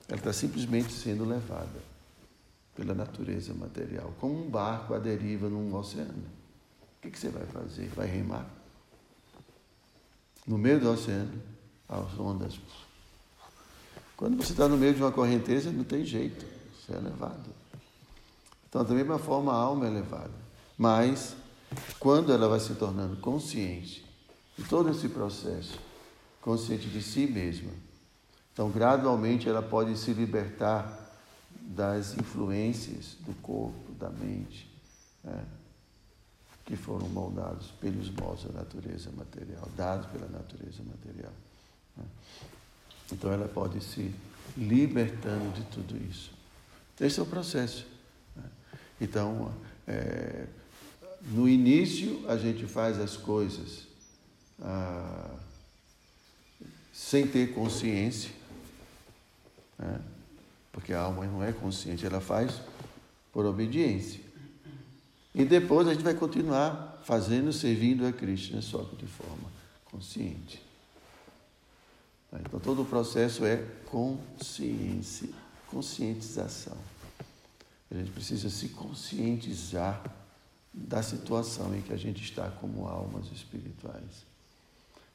Ela 0.08 0.18
está 0.18 0.32
simplesmente 0.32 0.94
sendo 0.94 1.26
levada 1.26 1.88
pela 2.76 2.94
natureza 2.94 3.54
material, 3.54 4.14
como 4.20 4.46
um 4.46 4.50
barco 4.50 4.94
à 4.94 5.00
deriva 5.00 5.50
num 5.50 5.74
oceano. 5.76 6.12
O 6.98 7.02
que, 7.02 7.12
que 7.12 7.20
você 7.20 7.30
vai 7.30 7.46
fazer? 7.48 7.90
Vai 7.96 8.08
remar? 8.08 8.46
No 10.46 10.58
meio 10.58 10.80
do 10.80 10.90
oceano, 10.90 11.42
as 11.90 12.20
ondas. 12.20 12.60
Quando 14.16 14.38
você 14.38 14.52
está 14.52 14.68
no 14.68 14.78
meio 14.78 14.94
de 14.94 15.02
uma 15.02 15.12
correnteza, 15.12 15.72
não 15.72 15.84
tem 15.84 16.06
jeito, 16.06 16.46
você 16.74 16.94
é 16.94 17.00
levado. 17.00 17.50
Então, 18.70 18.84
da 18.84 18.94
mesma 18.94 19.18
forma, 19.18 19.52
a 19.52 19.56
alma 19.56 19.88
é 19.88 19.90
levada. 19.90 20.32
Mas, 20.78 21.36
quando 22.00 22.32
ela 22.32 22.48
vai 22.48 22.60
se 22.60 22.74
tornando 22.76 23.18
consciente 23.18 24.06
de 24.58 24.64
todo 24.64 24.90
esse 24.90 25.10
processo, 25.10 25.80
consciente 26.42 26.88
de 26.88 27.02
si 27.02 27.28
mesma. 27.28 27.72
Então, 28.54 28.72
gradualmente, 28.72 29.48
ela 29.48 29.62
pode 29.62 29.98
se 29.98 30.14
libertar 30.14 31.06
das 31.52 32.18
influências 32.18 33.18
do 33.20 33.34
corpo, 33.42 33.92
da 34.00 34.10
mente, 34.10 34.72
né, 35.24 35.46
que 36.66 36.76
foram 36.76 37.08
moldados 37.10 37.72
pelos 37.80 38.10
modos 38.10 38.46
da 38.46 38.54
natureza 38.54 39.12
material, 39.16 39.70
dados 39.76 40.08
pela 40.08 40.28
natureza 40.28 40.82
material. 40.84 41.34
Né. 41.96 42.06
Então, 43.12 43.32
ela 43.32 43.48
pode 43.48 43.84
se 43.84 44.14
libertando 44.56 45.52
de 45.54 45.64
tudo 45.66 45.98
isso. 46.10 46.32
Esse 47.00 47.20
é 47.20 47.24
o 47.24 47.28
processo. 47.28 47.86
Né. 48.36 48.44
Então, 49.00 49.54
é, 49.86 50.48
no 51.28 51.48
início, 51.48 52.24
a 52.30 52.38
gente 52.38 52.66
faz 52.66 52.98
as 53.00 53.18
coisas 53.18 53.86
ah, 54.62 55.36
sem 56.94 57.28
ter 57.28 57.54
consciência, 57.54 58.32
né? 59.78 60.00
porque 60.72 60.94
a 60.94 61.02
alma 61.02 61.26
não 61.26 61.44
é 61.44 61.52
consciente, 61.52 62.06
ela 62.06 62.22
faz 62.22 62.62
por 63.34 63.46
obediência. 63.46 64.22
E 65.36 65.44
depois 65.44 65.88
a 65.88 65.94
gente 65.94 66.04
vai 66.04 66.14
continuar 66.14 67.02
fazendo, 67.04 67.52
servindo 67.52 68.08
a 68.08 68.14
Krishna, 68.14 68.62
só 68.62 68.84
que 68.84 68.96
de 68.96 69.06
forma 69.06 69.52
consciente. 69.86 70.62
Tá? 72.32 72.40
Então 72.40 72.60
todo 72.60 72.84
o 72.84 72.86
processo 72.86 73.46
é 73.46 73.58
consciência, 73.86 75.30
conscientização. 75.68 76.78
A 77.92 77.96
gente 77.96 78.12
precisa 78.12 78.50
se 78.50 78.70
conscientizar 78.70 80.02
da 80.86 81.02
situação 81.02 81.76
em 81.76 81.82
que 81.82 81.92
a 81.92 81.98
gente 81.98 82.24
está 82.24 82.50
como 82.50 82.88
almas 82.88 83.32
espirituais. 83.32 84.26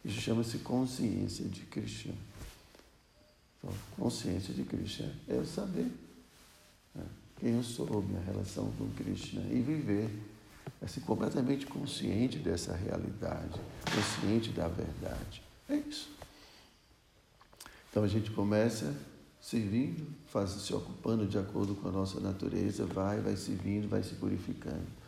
Isso 0.04 0.20
chama-se 0.20 0.58
consciência 0.58 1.44
de 1.44 1.60
Krishna. 1.62 2.14
Então, 3.58 3.72
consciência 3.96 4.52
de 4.52 4.64
Krishna 4.64 5.14
é 5.28 5.36
eu 5.36 5.46
saber 5.46 5.90
né, 6.94 7.04
quem 7.38 7.54
eu 7.54 7.62
sou, 7.62 8.02
minha 8.02 8.20
relação 8.20 8.72
com 8.72 8.90
Krishna 8.90 9.42
e 9.50 9.60
viver 9.60 10.10
assim, 10.80 11.00
completamente 11.00 11.66
consciente 11.66 12.38
dessa 12.38 12.74
realidade, 12.74 13.60
consciente 13.84 14.50
da 14.50 14.66
verdade. 14.66 15.42
É 15.68 15.76
isso. 15.76 16.10
Então 17.90 18.02
a 18.02 18.08
gente 18.08 18.30
começa 18.30 18.92
servindo, 19.40 20.06
faz, 20.28 20.50
se 20.50 20.74
ocupando 20.74 21.26
de 21.26 21.38
acordo 21.38 21.74
com 21.74 21.88
a 21.88 21.92
nossa 21.92 22.18
natureza, 22.20 22.86
vai, 22.86 23.20
vai 23.20 23.36
servindo, 23.36 23.88
vai 23.88 24.02
se 24.02 24.14
purificando. 24.14 25.01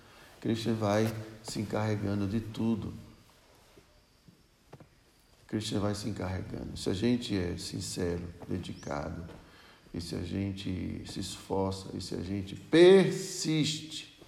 Krishna 0.44 0.74
vai 0.74 1.12
se 1.42 1.58
encarregando 1.58 2.28
de 2.28 2.38
tudo 2.38 2.92
Krishna 5.54 5.78
vai 5.78 5.94
se 5.94 6.08
encarregando. 6.08 6.76
Se 6.76 6.90
a 6.90 6.92
gente 6.92 7.36
é 7.38 7.56
sincero, 7.56 8.22
dedicado, 8.48 9.24
e 9.92 10.00
se 10.00 10.16
a 10.16 10.22
gente 10.22 11.04
se 11.06 11.20
esforça, 11.20 11.96
e 11.96 12.00
se 12.00 12.16
a 12.16 12.22
gente 12.22 12.56
persiste, 12.56 14.20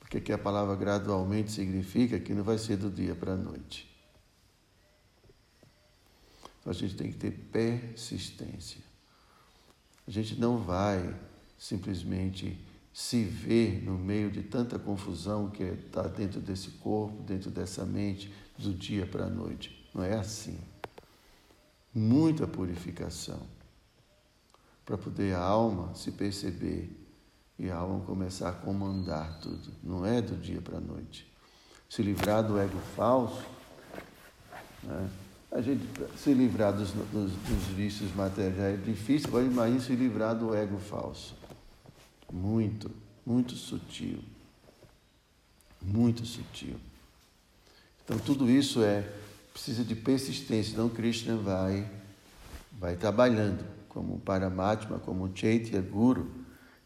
porque 0.00 0.20
que 0.20 0.32
a 0.32 0.38
palavra 0.38 0.74
gradualmente 0.74 1.52
significa 1.52 2.18
que 2.18 2.34
não 2.34 2.42
vai 2.42 2.58
ser 2.58 2.76
do 2.76 2.90
dia 2.90 3.14
para 3.14 3.34
a 3.34 3.36
noite. 3.36 3.88
Então 6.60 6.72
a 6.72 6.74
gente 6.74 6.96
tem 6.96 7.12
que 7.12 7.18
ter 7.18 7.30
persistência. 7.30 8.80
A 10.08 10.10
gente 10.10 10.40
não 10.40 10.58
vai 10.58 11.14
simplesmente 11.56 12.58
se 12.98 13.22
ver 13.22 13.80
no 13.84 13.96
meio 13.96 14.28
de 14.28 14.42
tanta 14.42 14.76
confusão 14.76 15.48
que 15.50 15.62
está 15.62 16.02
dentro 16.02 16.40
desse 16.40 16.70
corpo, 16.70 17.22
dentro 17.22 17.48
dessa 17.48 17.84
mente, 17.84 18.28
do 18.58 18.74
dia 18.74 19.06
para 19.06 19.26
a 19.26 19.30
noite. 19.30 19.88
Não 19.94 20.02
é 20.02 20.14
assim. 20.14 20.58
Muita 21.94 22.44
purificação 22.44 23.40
para 24.84 24.98
poder 24.98 25.32
a 25.36 25.40
alma 25.40 25.94
se 25.94 26.10
perceber 26.10 26.90
e 27.56 27.70
a 27.70 27.76
alma 27.76 28.04
começar 28.04 28.48
a 28.48 28.52
comandar 28.52 29.38
tudo. 29.38 29.70
Não 29.80 30.04
é 30.04 30.20
do 30.20 30.34
dia 30.34 30.60
para 30.60 30.78
a 30.78 30.80
noite. 30.80 31.32
Se 31.88 32.02
livrar 32.02 32.42
do 32.42 32.58
ego 32.58 32.80
falso, 32.96 33.46
né? 34.82 35.08
a 35.52 35.60
gente 35.60 35.86
se 36.16 36.34
livrar 36.34 36.72
dos, 36.72 36.90
dos, 36.90 37.30
dos 37.30 37.64
vícios 37.76 38.12
materiais 38.12 38.80
é 38.80 38.82
difícil, 38.82 39.30
mas 39.32 39.46
imagine 39.46 39.80
se 39.80 39.94
livrar 39.94 40.34
do 40.34 40.52
ego 40.52 40.80
falso. 40.80 41.37
Muito, 42.32 42.90
muito 43.24 43.54
sutil. 43.54 44.18
Muito 45.80 46.24
sutil. 46.26 46.76
Então 48.04 48.18
tudo 48.18 48.50
isso 48.50 48.82
é 48.82 49.06
precisa 49.52 49.84
de 49.84 49.94
persistência, 49.94 50.72
então 50.72 50.88
Krishna 50.88 51.36
vai 51.36 51.88
vai 52.72 52.96
trabalhando 52.96 53.64
como 53.88 54.20
Paramatma, 54.20 54.98
como 55.00 55.30
Chaitya 55.34 55.80
Guru, 55.80 56.30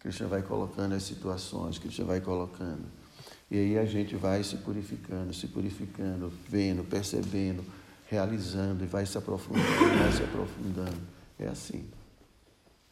Krishna 0.00 0.26
vai 0.26 0.42
colocando 0.42 0.94
as 0.94 1.02
situações, 1.02 1.78
Krishna 1.78 2.04
vai 2.04 2.20
colocando. 2.20 2.84
E 3.50 3.58
aí 3.58 3.78
a 3.78 3.84
gente 3.84 4.16
vai 4.16 4.42
se 4.42 4.56
purificando, 4.56 5.34
se 5.34 5.46
purificando, 5.46 6.32
vendo, 6.48 6.82
percebendo, 6.82 7.62
realizando 8.08 8.82
e 8.82 8.86
vai 8.86 9.04
se 9.04 9.18
aprofundando, 9.18 9.98
vai 9.98 10.12
se 10.12 10.22
aprofundando. 10.22 10.96
É 11.38 11.48
assim. 11.48 11.84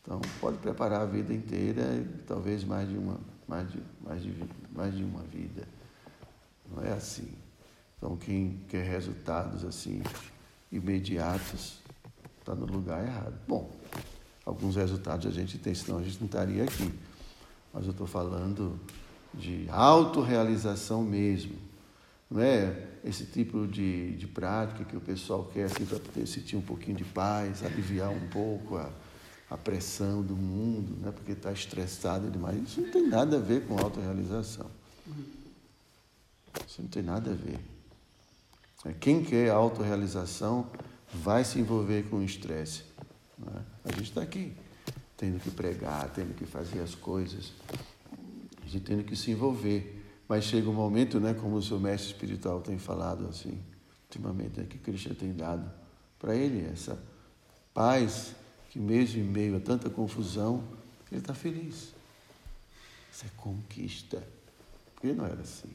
Então 0.03 0.21
pode 0.41 0.59
preparar 0.59 1.03
a 1.03 1.07
vida 1.07 1.33
inteira, 1.33 1.83
talvez 2.27 2.65
mais 2.65 2.89
de 2.89 2.97
uma, 2.97 3.19
mais 3.47 3.71
de, 3.71 3.83
mais 4.01 4.23
de, 4.23 4.35
mais 4.73 4.97
de 4.97 5.05
uma 5.05 5.23
vida 5.23 5.67
assim. 6.97 7.29
Então, 7.97 8.17
quem 8.17 8.61
quer 8.69 8.85
resultados 8.85 9.65
assim 9.65 10.03
imediatos 10.71 11.81
está 12.39 12.55
no 12.55 12.65
lugar 12.65 13.05
errado. 13.05 13.35
Bom, 13.47 13.71
alguns 14.45 14.77
resultados 14.77 15.27
a 15.27 15.31
gente 15.31 15.59
tem, 15.59 15.75
senão 15.75 15.99
a 15.99 16.03
gente 16.03 16.19
não 16.19 16.27
estaria 16.27 16.65
aqui. 16.65 16.93
Mas 17.73 17.85
eu 17.85 17.91
estou 17.91 18.07
falando 18.07 18.81
de 19.35 19.67
autorrealização 19.69 21.03
mesmo. 21.03 21.57
Não 22.31 22.41
é 22.41 22.89
esse 23.05 23.27
tipo 23.27 23.67
de, 23.67 24.17
de 24.17 24.27
prática 24.27 24.85
que 24.85 24.97
o 24.97 25.01
pessoal 25.01 25.45
quer 25.53 25.65
assim, 25.65 25.85
para 25.85 26.27
sentir 26.27 26.57
um 26.57 26.63
pouquinho 26.63 26.97
de 26.97 27.05
paz, 27.05 27.65
aliviar 27.65 28.11
um 28.11 28.29
pouco 28.29 28.77
a, 28.77 28.91
a 29.51 29.57
pressão 29.57 30.23
do 30.23 30.37
mundo, 30.37 30.97
né? 31.05 31.11
porque 31.11 31.33
está 31.33 31.51
estressado 31.51 32.31
demais. 32.31 32.63
Isso 32.63 32.81
não 32.81 32.91
tem 32.91 33.09
nada 33.09 33.37
a 33.37 33.41
ver 33.41 33.67
com 33.67 33.77
autorrealização. 33.77 34.71
Isso 36.67 36.81
não 36.81 36.89
tem 36.89 37.03
nada 37.03 37.33
a 37.33 37.35
ver. 37.35 37.59
É, 38.85 38.93
quem 38.93 39.25
quer 39.25 39.51
autorrealização 39.51 40.71
vai 41.13 41.45
se 41.45 41.59
envolver 41.59 42.05
com 42.09 42.19
o 42.19 42.25
estresse. 42.25 42.85
Né? 43.37 43.65
A 43.85 43.89
gente 43.91 44.05
está 44.05 44.23
aqui, 44.23 44.53
tendo 45.17 45.41
que 45.41 45.51
pregar, 45.51 46.09
tendo 46.11 46.33
que 46.35 46.47
fazer 46.47 46.79
as 46.79 46.95
coisas, 46.95 47.53
a 48.65 48.69
gente 48.69 48.85
tendo 48.85 49.03
que 49.03 49.17
se 49.17 49.33
envolver. 49.33 49.97
Mas 50.29 50.45
chega 50.45 50.71
um 50.71 50.75
momento, 50.75 51.19
né, 51.19 51.35
como 51.35 51.57
o 51.57 51.63
seu 51.63 51.81
mestre 51.81 52.13
espiritual 52.13 52.61
tem 52.61 52.79
falado 52.79 53.27
assim, 53.27 53.59
ultimamente, 54.05 54.61
é 54.61 54.65
que 54.65 54.79
Krishna 54.79 55.13
tem 55.13 55.33
dado 55.33 55.69
para 56.21 56.37
ele 56.37 56.65
essa 56.73 56.97
paz 57.75 58.33
que 58.71 58.79
mesmo 58.79 59.21
em 59.21 59.25
meio 59.25 59.57
a 59.57 59.61
tanta 59.61 59.91
confusão, 59.91 60.65
ele 61.11 61.21
está 61.21 61.35
feliz. 61.35 61.93
Isso 63.13 63.27
é 63.27 63.29
conquista. 63.37 64.27
Porque 64.95 65.13
não 65.13 65.27
era 65.27 65.41
assim. 65.41 65.71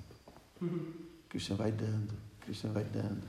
Uhum. 0.62 0.94
Krishna 1.30 1.56
vai 1.58 1.72
dando, 1.72 2.14
Krishna 2.42 2.72
vai 2.72 2.86
dando. 2.86 3.22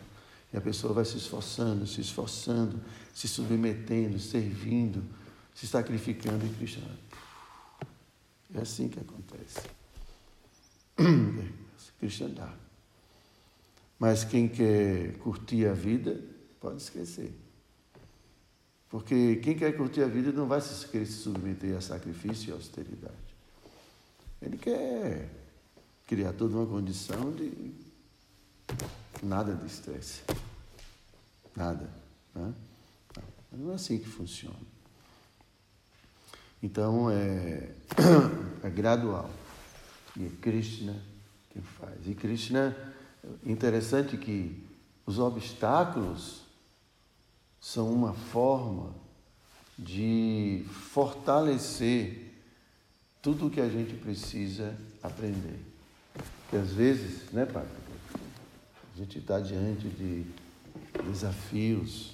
E 0.53 0.57
a 0.57 0.61
pessoa 0.61 0.93
vai 0.93 1.05
se 1.05 1.17
esforçando, 1.17 1.85
se 1.87 2.01
esforçando, 2.01 2.81
se 3.13 3.27
submetendo, 3.27 4.19
servindo, 4.21 5.03
se 5.53 5.67
sacrificando 5.67 6.47
e 6.47 6.51
Krishna. 6.51 6.87
É 8.55 8.61
assim 8.61 8.89
que 8.89 9.01
acontece. 9.01 9.61
Krishna 11.99 12.29
dá. 12.29 12.55
Mas 13.99 14.23
quem 14.23 14.49
quer 14.49 15.15
curtir 15.19 15.67
a 15.67 15.73
vida, 15.73 16.21
pode 16.61 16.81
esquecer. 16.81 17.35
Porque 18.89 19.37
quem 19.37 19.57
quer 19.57 19.77
curtir 19.77 20.03
a 20.03 20.07
vida 20.07 20.31
não 20.33 20.47
vai 20.47 20.61
querer 20.91 21.07
se 21.07 21.13
submeter 21.13 21.77
a 21.77 21.81
sacrifício 21.81 22.51
e 22.51 22.53
austeridade. 22.53 23.15
Ele 24.41 24.57
quer 24.57 25.29
criar 26.07 26.33
toda 26.33 26.57
uma 26.57 26.67
condição 26.67 27.33
de 27.33 27.75
nada 29.23 29.55
de 29.55 29.67
estresse. 29.67 30.23
Nada. 31.55 31.91
Né? 32.35 32.55
Não, 33.53 33.59
não 33.59 33.73
é 33.73 33.75
assim 33.75 33.99
que 33.99 34.09
funciona. 34.09 34.57
Então 36.63 37.11
é, 37.11 37.71
é 38.63 38.71
gradual. 38.71 39.31
E 40.17 40.27
é 40.27 40.31
Krishna 40.41 40.97
quem 41.51 41.63
faz. 41.63 42.07
E 42.07 42.15
Krishna, 42.15 42.77
interessante 43.45 44.17
que 44.17 44.65
os 45.05 45.19
obstáculos 45.19 46.46
são 47.61 47.93
uma 47.93 48.13
forma 48.13 48.95
de 49.79 50.65
fortalecer 50.71 52.33
tudo 53.21 53.47
o 53.47 53.51
que 53.51 53.61
a 53.61 53.69
gente 53.69 53.95
precisa 53.95 54.77
aprender. 55.03 55.61
Porque 56.43 56.57
às 56.57 56.71
vezes, 56.71 57.31
né, 57.33 57.45
Pai? 57.45 57.67
A 58.95 58.99
gente 58.99 59.19
está 59.19 59.41
diante 59.41 59.89
de 59.89 60.25
desafios. 61.09 62.13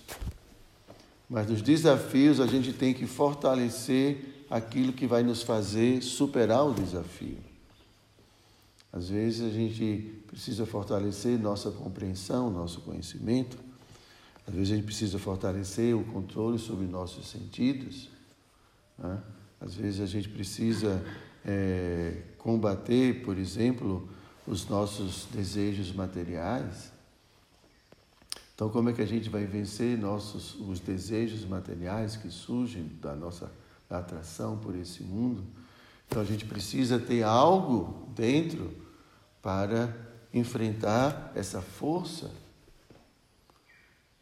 Mas 1.28 1.48
nos 1.48 1.62
desafios 1.62 2.40
a 2.40 2.46
gente 2.46 2.72
tem 2.72 2.92
que 2.92 3.06
fortalecer 3.06 4.44
aquilo 4.50 4.92
que 4.92 5.06
vai 5.06 5.22
nos 5.22 5.42
fazer 5.42 6.02
superar 6.02 6.66
o 6.66 6.74
desafio. 6.74 7.38
Às 8.92 9.08
vezes 9.08 9.46
a 9.46 9.50
gente 9.50 10.22
precisa 10.26 10.66
fortalecer 10.66 11.38
nossa 11.38 11.70
compreensão, 11.70 12.50
nosso 12.50 12.80
conhecimento 12.80 13.56
às 14.46 14.54
vezes 14.54 14.72
a 14.72 14.76
gente 14.76 14.84
precisa 14.84 15.18
fortalecer 15.18 15.96
o 15.96 16.04
controle 16.04 16.58
sobre 16.58 16.86
nossos 16.86 17.28
sentidos. 17.28 18.10
Né? 18.98 19.22
Às 19.60 19.74
vezes 19.74 20.00
a 20.00 20.06
gente 20.06 20.28
precisa 20.28 21.04
é, 21.44 22.22
combater, 22.38 23.22
por 23.24 23.38
exemplo, 23.38 24.08
os 24.46 24.66
nossos 24.68 25.26
desejos 25.32 25.92
materiais. 25.92 26.90
Então, 28.54 28.68
como 28.68 28.90
é 28.90 28.92
que 28.92 29.02
a 29.02 29.06
gente 29.06 29.30
vai 29.30 29.46
vencer 29.46 29.96
nossos, 29.96 30.54
os 30.56 30.80
desejos 30.80 31.44
materiais 31.44 32.16
que 32.16 32.30
surgem 32.30 32.90
da 33.00 33.14
nossa 33.14 33.50
da 33.88 33.98
atração 33.98 34.58
por 34.58 34.74
esse 34.74 35.02
mundo? 35.02 35.44
Então, 36.08 36.20
a 36.20 36.24
gente 36.24 36.44
precisa 36.44 36.98
ter 36.98 37.22
algo 37.22 38.08
dentro 38.14 38.74
para 39.40 39.94
enfrentar 40.34 41.32
essa 41.34 41.60
força 41.60 42.30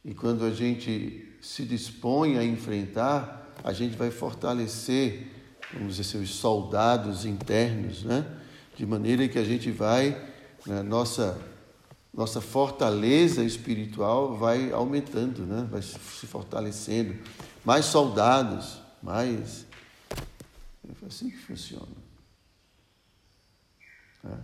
e 0.04 0.14
quando 0.14 0.44
a 0.44 0.50
gente 0.50 1.36
se 1.40 1.64
dispõe 1.64 2.38
a 2.38 2.44
enfrentar, 2.44 3.54
a 3.62 3.72
gente 3.72 3.96
vai 3.96 4.10
fortalecer, 4.10 5.26
vamos 5.72 5.96
dizer 5.96 6.18
os 6.18 6.34
soldados 6.34 7.24
internos, 7.24 8.02
né? 8.02 8.26
De 8.76 8.86
maneira 8.86 9.28
que 9.28 9.38
a 9.38 9.44
gente 9.44 9.70
vai, 9.70 10.10
né, 10.66 10.82
nossa, 10.82 11.38
nossa 12.14 12.40
fortaleza 12.40 13.44
espiritual 13.44 14.36
vai 14.36 14.72
aumentando, 14.72 15.42
né? 15.42 15.68
Vai 15.70 15.82
se 15.82 16.26
fortalecendo. 16.26 17.16
Mais 17.62 17.84
soldados, 17.84 18.80
mais. 19.02 19.66
É 21.02 21.06
assim 21.06 21.30
que 21.30 21.36
funciona. 21.36 21.86
Né? 24.24 24.38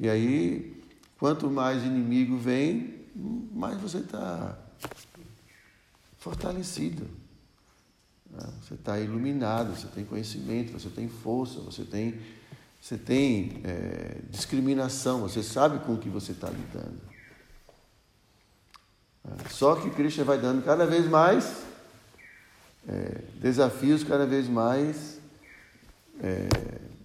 E 0.00 0.08
aí, 0.08 0.82
quanto 1.18 1.48
mais 1.48 1.84
inimigo 1.84 2.36
vem, 2.36 3.06
mais 3.14 3.80
você 3.80 3.98
está 3.98 4.58
fortalecido. 6.28 7.08
Né? 8.30 8.46
Você 8.62 8.74
está 8.74 9.00
iluminado, 9.00 9.74
você 9.74 9.86
tem 9.88 10.04
conhecimento, 10.04 10.72
você 10.72 10.90
tem 10.90 11.08
força, 11.08 11.58
você 11.60 11.84
tem, 11.84 12.20
você 12.80 12.98
tem 12.98 13.62
é, 13.64 14.18
discriminação, 14.30 15.20
você 15.20 15.42
sabe 15.42 15.78
com 15.86 15.94
o 15.94 15.98
que 15.98 16.10
você 16.10 16.32
está 16.32 16.50
lidando. 16.50 17.00
É, 19.24 19.48
só 19.48 19.74
que 19.76 19.88
Krishna 19.90 20.22
vai 20.22 20.38
dando 20.38 20.62
cada 20.62 20.86
vez 20.86 21.08
mais 21.08 21.62
é, 22.86 23.22
desafios, 23.40 24.04
cada 24.04 24.26
vez 24.26 24.46
mais 24.48 25.18
é, 26.20 26.46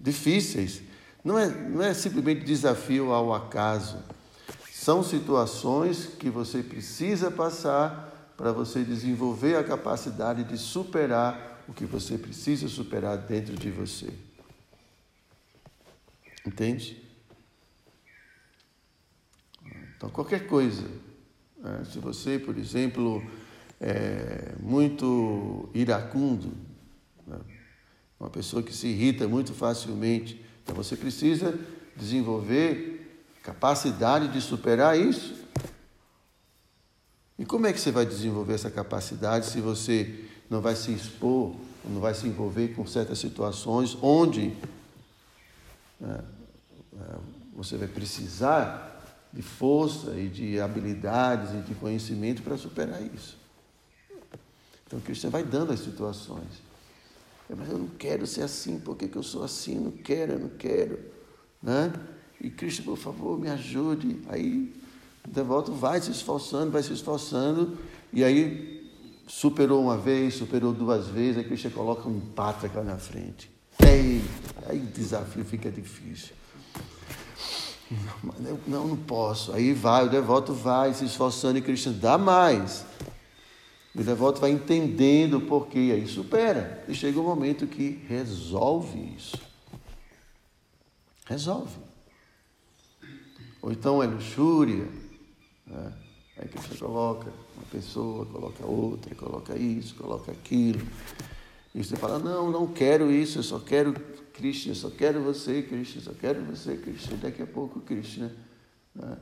difíceis. 0.00 0.82
Não 1.24 1.38
é, 1.38 1.48
não 1.48 1.82
é 1.82 1.94
simplesmente 1.94 2.44
desafio 2.44 3.10
ao 3.10 3.32
acaso. 3.32 3.96
São 4.70 5.02
situações 5.02 6.10
que 6.18 6.28
você 6.28 6.62
precisa 6.62 7.30
passar 7.30 8.13
para 8.36 8.52
você 8.52 8.82
desenvolver 8.82 9.56
a 9.56 9.64
capacidade 9.64 10.44
de 10.44 10.58
superar 10.58 11.62
o 11.68 11.72
que 11.72 11.84
você 11.84 12.18
precisa 12.18 12.68
superar 12.68 13.16
dentro 13.16 13.54
de 13.54 13.70
você. 13.70 14.12
Entende? 16.46 17.02
Então, 19.96 20.10
qualquer 20.10 20.46
coisa. 20.46 20.86
Né? 21.56 21.84
Se 21.90 21.98
você, 21.98 22.38
por 22.38 22.58
exemplo, 22.58 23.24
é 23.80 24.54
muito 24.60 25.70
iracundo, 25.72 26.52
né? 27.26 27.38
uma 28.18 28.28
pessoa 28.28 28.62
que 28.62 28.74
se 28.74 28.88
irrita 28.88 29.26
muito 29.26 29.54
facilmente, 29.54 30.44
então 30.62 30.74
você 30.74 30.96
precisa 30.96 31.58
desenvolver 31.96 33.22
capacidade 33.42 34.28
de 34.28 34.40
superar 34.40 34.98
isso 34.98 35.43
e 37.38 37.44
como 37.44 37.66
é 37.66 37.72
que 37.72 37.80
você 37.80 37.90
vai 37.90 38.06
desenvolver 38.06 38.54
essa 38.54 38.70
capacidade 38.70 39.46
se 39.46 39.60
você 39.60 40.24
não 40.48 40.60
vai 40.60 40.76
se 40.76 40.92
expor, 40.92 41.54
não 41.84 42.00
vai 42.00 42.14
se 42.14 42.26
envolver 42.26 42.68
com 42.74 42.86
certas 42.86 43.18
situações 43.18 43.96
onde 44.00 44.56
né, 46.00 46.20
é, 46.94 47.16
você 47.54 47.76
vai 47.76 47.88
precisar 47.88 48.92
de 49.32 49.42
força 49.42 50.12
e 50.12 50.28
de 50.28 50.60
habilidades 50.60 51.52
e 51.54 51.62
de 51.62 51.74
conhecimento 51.74 52.42
para 52.42 52.56
superar 52.56 53.02
isso? 53.02 53.36
Então, 54.86 55.00
Cristo 55.00 55.28
vai 55.28 55.42
dando 55.42 55.72
as 55.72 55.80
situações. 55.80 56.62
Mas 57.48 57.68
eu 57.68 57.78
não 57.78 57.88
quero 57.88 58.26
ser 58.26 58.42
assim, 58.42 58.78
por 58.78 58.96
que, 58.96 59.08
que 59.08 59.16
eu 59.16 59.22
sou 59.22 59.42
assim? 59.42 59.74
Eu 59.74 59.80
não 59.82 59.90
quero, 59.90 60.32
eu 60.34 60.38
não 60.38 60.48
quero. 60.50 60.98
Né? 61.62 61.92
E 62.40 62.48
Cristo, 62.48 62.84
por 62.84 62.96
favor, 62.96 63.38
me 63.38 63.50
ajude. 63.50 64.22
Aí 64.28 64.72
Devoto 65.26 65.72
vai 65.72 66.00
se 66.00 66.10
esforçando, 66.10 66.70
vai 66.70 66.82
se 66.82 66.92
esforçando, 66.92 67.78
e 68.12 68.22
aí 68.22 68.90
superou 69.26 69.82
uma 69.82 69.96
vez, 69.96 70.34
superou 70.34 70.72
duas 70.72 71.06
vezes, 71.06 71.38
aí 71.38 71.44
Cristo 71.44 71.70
coloca 71.70 72.08
um 72.08 72.20
pátrica 72.20 72.82
na 72.82 72.98
frente. 72.98 73.50
Aí, 73.82 74.22
aí 74.68 74.78
o 74.78 74.86
desafio 74.86 75.44
fica 75.44 75.70
difícil. 75.70 76.34
Não, 78.38 78.58
não, 78.66 78.88
não 78.88 78.96
posso. 78.96 79.52
Aí 79.52 79.72
vai, 79.72 80.06
o 80.06 80.10
devoto 80.10 80.52
vai 80.52 80.92
se 80.94 81.04
esforçando 81.04 81.58
e 81.58 81.62
Krishna 81.62 81.92
dá 81.92 82.18
mais. 82.18 82.84
O 83.94 84.02
devoto 84.02 84.40
vai 84.40 84.50
entendendo 84.50 85.38
o 85.38 85.40
porquê, 85.42 85.92
aí 85.94 86.06
supera. 86.06 86.84
E 86.88 86.94
chega 86.94 87.20
um 87.20 87.24
momento 87.24 87.66
que 87.66 88.04
resolve 88.08 89.14
isso. 89.16 89.38
Resolve. 91.26 91.76
Ou 93.62 93.70
então 93.70 94.02
é 94.02 94.06
luxúria. 94.06 94.88
Né? 95.66 95.92
Aí 96.36 96.48
que 96.48 96.58
você 96.58 96.76
coloca 96.76 97.32
uma 97.56 97.66
pessoa, 97.70 98.26
coloca 98.26 98.66
outra, 98.66 99.14
coloca 99.14 99.56
isso, 99.56 99.94
coloca 99.94 100.32
aquilo. 100.32 100.84
E 101.74 101.82
você 101.82 101.96
fala, 101.96 102.18
não, 102.18 102.50
não 102.50 102.66
quero 102.66 103.10
isso, 103.10 103.38
eu 103.38 103.42
só 103.42 103.58
quero 103.58 103.94
Krishna, 104.34 104.72
eu 104.72 104.76
só 104.76 104.90
quero 104.90 105.22
você, 105.22 105.62
Krishna, 105.62 106.00
eu 106.00 106.04
só 106.04 106.12
quero 106.12 106.44
você, 106.44 106.76
Krishna. 106.76 107.16
Daqui 107.18 107.42
a 107.42 107.46
pouco, 107.46 107.80
Krishna, 107.80 108.32
né? 108.94 109.16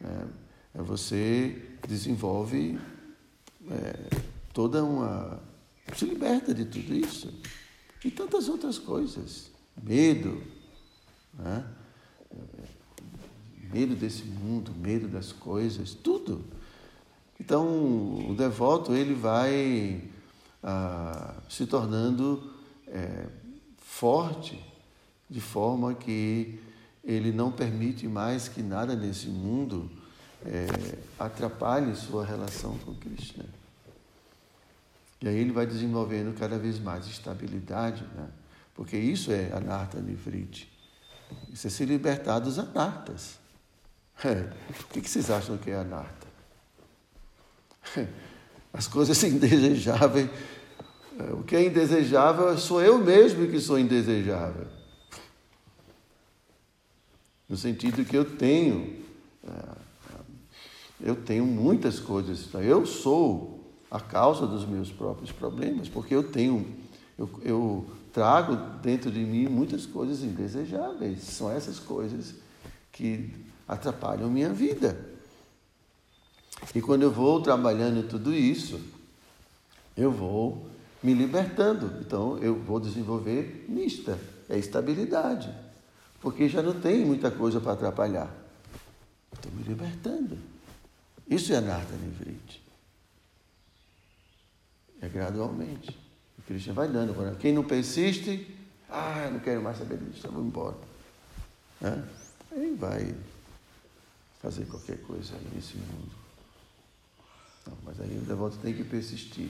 é, 0.00 0.78
é 0.78 0.82
você 0.82 1.76
desenvolve 1.86 2.78
é, 3.68 4.20
toda 4.52 4.84
uma. 4.84 5.42
se 5.96 6.04
liberta 6.04 6.54
de 6.54 6.64
tudo 6.64 6.94
isso. 6.94 7.32
E 8.04 8.10
tantas 8.10 8.48
outras 8.48 8.78
coisas. 8.78 9.50
Medo, 9.82 10.40
né? 11.32 11.66
Medo 13.72 13.94
desse 13.94 14.24
mundo, 14.24 14.72
medo 14.76 15.08
das 15.08 15.32
coisas, 15.32 15.94
tudo. 15.94 16.44
Então, 17.40 18.30
o 18.30 18.34
devoto 18.36 18.94
ele 18.94 19.14
vai 19.14 20.02
ah, 20.62 21.34
se 21.48 21.66
tornando 21.66 22.52
é, 22.86 23.26
forte, 23.78 24.64
de 25.28 25.40
forma 25.40 25.94
que 25.94 26.60
ele 27.02 27.32
não 27.32 27.52
permite 27.52 28.06
mais 28.08 28.48
que 28.48 28.62
nada 28.62 28.94
nesse 28.94 29.28
mundo 29.28 29.90
é, 30.44 30.66
atrapalhe 31.18 31.94
sua 31.94 32.24
relação 32.24 32.78
com 32.78 32.94
Krishna. 32.94 33.44
E 35.20 35.28
aí 35.28 35.36
ele 35.36 35.52
vai 35.52 35.66
desenvolvendo 35.66 36.36
cada 36.38 36.58
vez 36.58 36.78
mais 36.78 37.06
estabilidade, 37.06 38.04
né? 38.14 38.28
porque 38.74 38.96
isso 38.96 39.32
é 39.32 39.52
anarta 39.52 40.00
nivriti. 40.00 40.70
Isso 41.52 41.66
é 41.66 41.70
se 41.70 41.84
libertar 41.84 42.40
dos 42.40 42.58
anartas. 42.58 43.38
É. 44.22 44.52
O 44.70 45.00
que 45.00 45.08
vocês 45.08 45.30
acham 45.30 45.56
que 45.56 45.70
é 45.70 45.76
anarta? 45.76 46.26
As 48.72 48.86
coisas 48.86 49.22
indesejáveis. 49.24 50.28
É, 51.18 51.32
o 51.32 51.42
que 51.42 51.54
é 51.54 51.64
indesejável 51.64 52.56
sou 52.58 52.82
eu 52.82 52.98
mesmo 52.98 53.46
que 53.48 53.60
sou 53.60 53.78
indesejável. 53.78 54.66
No 57.48 57.56
sentido 57.56 58.04
que 58.04 58.16
eu 58.16 58.24
tenho, 58.24 59.04
é, 59.46 59.84
eu 61.00 61.14
tenho 61.14 61.44
muitas 61.44 62.00
coisas. 62.00 62.52
Eu 62.54 62.84
sou 62.84 63.72
a 63.90 64.00
causa 64.00 64.46
dos 64.46 64.66
meus 64.66 64.90
próprios 64.90 65.30
problemas, 65.30 65.88
porque 65.88 66.14
eu 66.14 66.24
tenho, 66.24 66.66
eu, 67.16 67.30
eu 67.42 67.86
trago 68.12 68.56
dentro 68.80 69.10
de 69.10 69.20
mim 69.20 69.46
muitas 69.46 69.86
coisas 69.86 70.22
indesejáveis. 70.22 71.22
São 71.22 71.50
essas 71.50 71.78
coisas 71.78 72.34
que 72.90 73.30
atrapalham 73.66 74.30
minha 74.30 74.52
vida. 74.52 74.98
E 76.74 76.80
quando 76.80 77.02
eu 77.02 77.10
vou 77.10 77.40
trabalhando 77.40 78.08
tudo 78.08 78.32
isso, 78.32 78.80
eu 79.96 80.10
vou 80.10 80.68
me 81.02 81.14
libertando. 81.14 82.00
Então 82.00 82.38
eu 82.38 82.54
vou 82.54 82.80
desenvolver 82.80 83.66
mista, 83.68 84.18
é 84.48 84.58
estabilidade. 84.58 85.52
Porque 86.20 86.48
já 86.48 86.62
não 86.62 86.80
tem 86.80 87.04
muita 87.04 87.30
coisa 87.30 87.60
para 87.60 87.72
atrapalhar. 87.72 88.34
Estou 89.32 89.52
me 89.52 89.62
libertando. 89.62 90.38
Isso 91.28 91.52
é 91.52 91.56
anarta 91.56 91.92
nivriti. 91.94 92.62
É 95.02 95.08
gradualmente. 95.08 95.90
O 96.38 96.42
Krishna 96.42 96.72
vai 96.72 96.88
dando. 96.88 97.36
Quem 97.38 97.52
não 97.52 97.62
persiste, 97.62 98.56
ah, 98.88 99.28
não 99.30 99.40
quero 99.40 99.62
mais 99.62 99.76
saber 99.76 99.98
disso, 99.98 100.30
vou 100.30 100.42
embora. 100.42 100.76
Aí 102.52 102.74
vai 102.74 103.14
fazer 104.44 104.66
qualquer 104.66 104.98
coisa 104.98 105.32
nesse 105.54 105.78
mundo. 105.78 106.12
Não, 107.66 107.78
mas 107.82 107.98
aí 107.98 108.18
o 108.18 108.20
devoto 108.20 108.58
tem 108.58 108.74
que 108.74 108.84
persistir. 108.84 109.48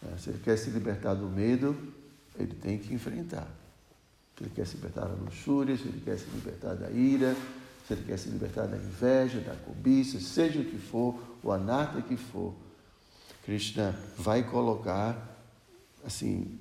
Né? 0.00 0.16
Se 0.18 0.30
ele 0.30 0.38
quer 0.38 0.56
se 0.56 0.70
libertar 0.70 1.14
do 1.14 1.26
medo, 1.26 1.76
ele 2.38 2.54
tem 2.54 2.78
que 2.78 2.94
enfrentar. 2.94 3.48
Se 4.38 4.44
ele 4.44 4.52
quer 4.54 4.68
se 4.68 4.76
libertar 4.76 5.06
da 5.06 5.14
luxúria, 5.14 5.76
se 5.76 5.82
ele 5.82 6.00
quer 6.04 6.16
se 6.16 6.26
libertar 6.30 6.76
da 6.76 6.88
ira, 6.92 7.34
se 7.88 7.94
ele 7.94 8.04
quer 8.04 8.16
se 8.20 8.28
libertar 8.28 8.68
da 8.68 8.76
inveja, 8.76 9.40
da 9.40 9.56
cobiça, 9.56 10.20
seja 10.20 10.60
o 10.60 10.64
que 10.64 10.78
for, 10.78 11.20
o 11.42 11.50
anarta 11.50 12.00
que 12.00 12.16
for, 12.16 12.54
Krishna 13.44 13.98
vai 14.16 14.44
colocar 14.44 15.36
assim 16.04 16.56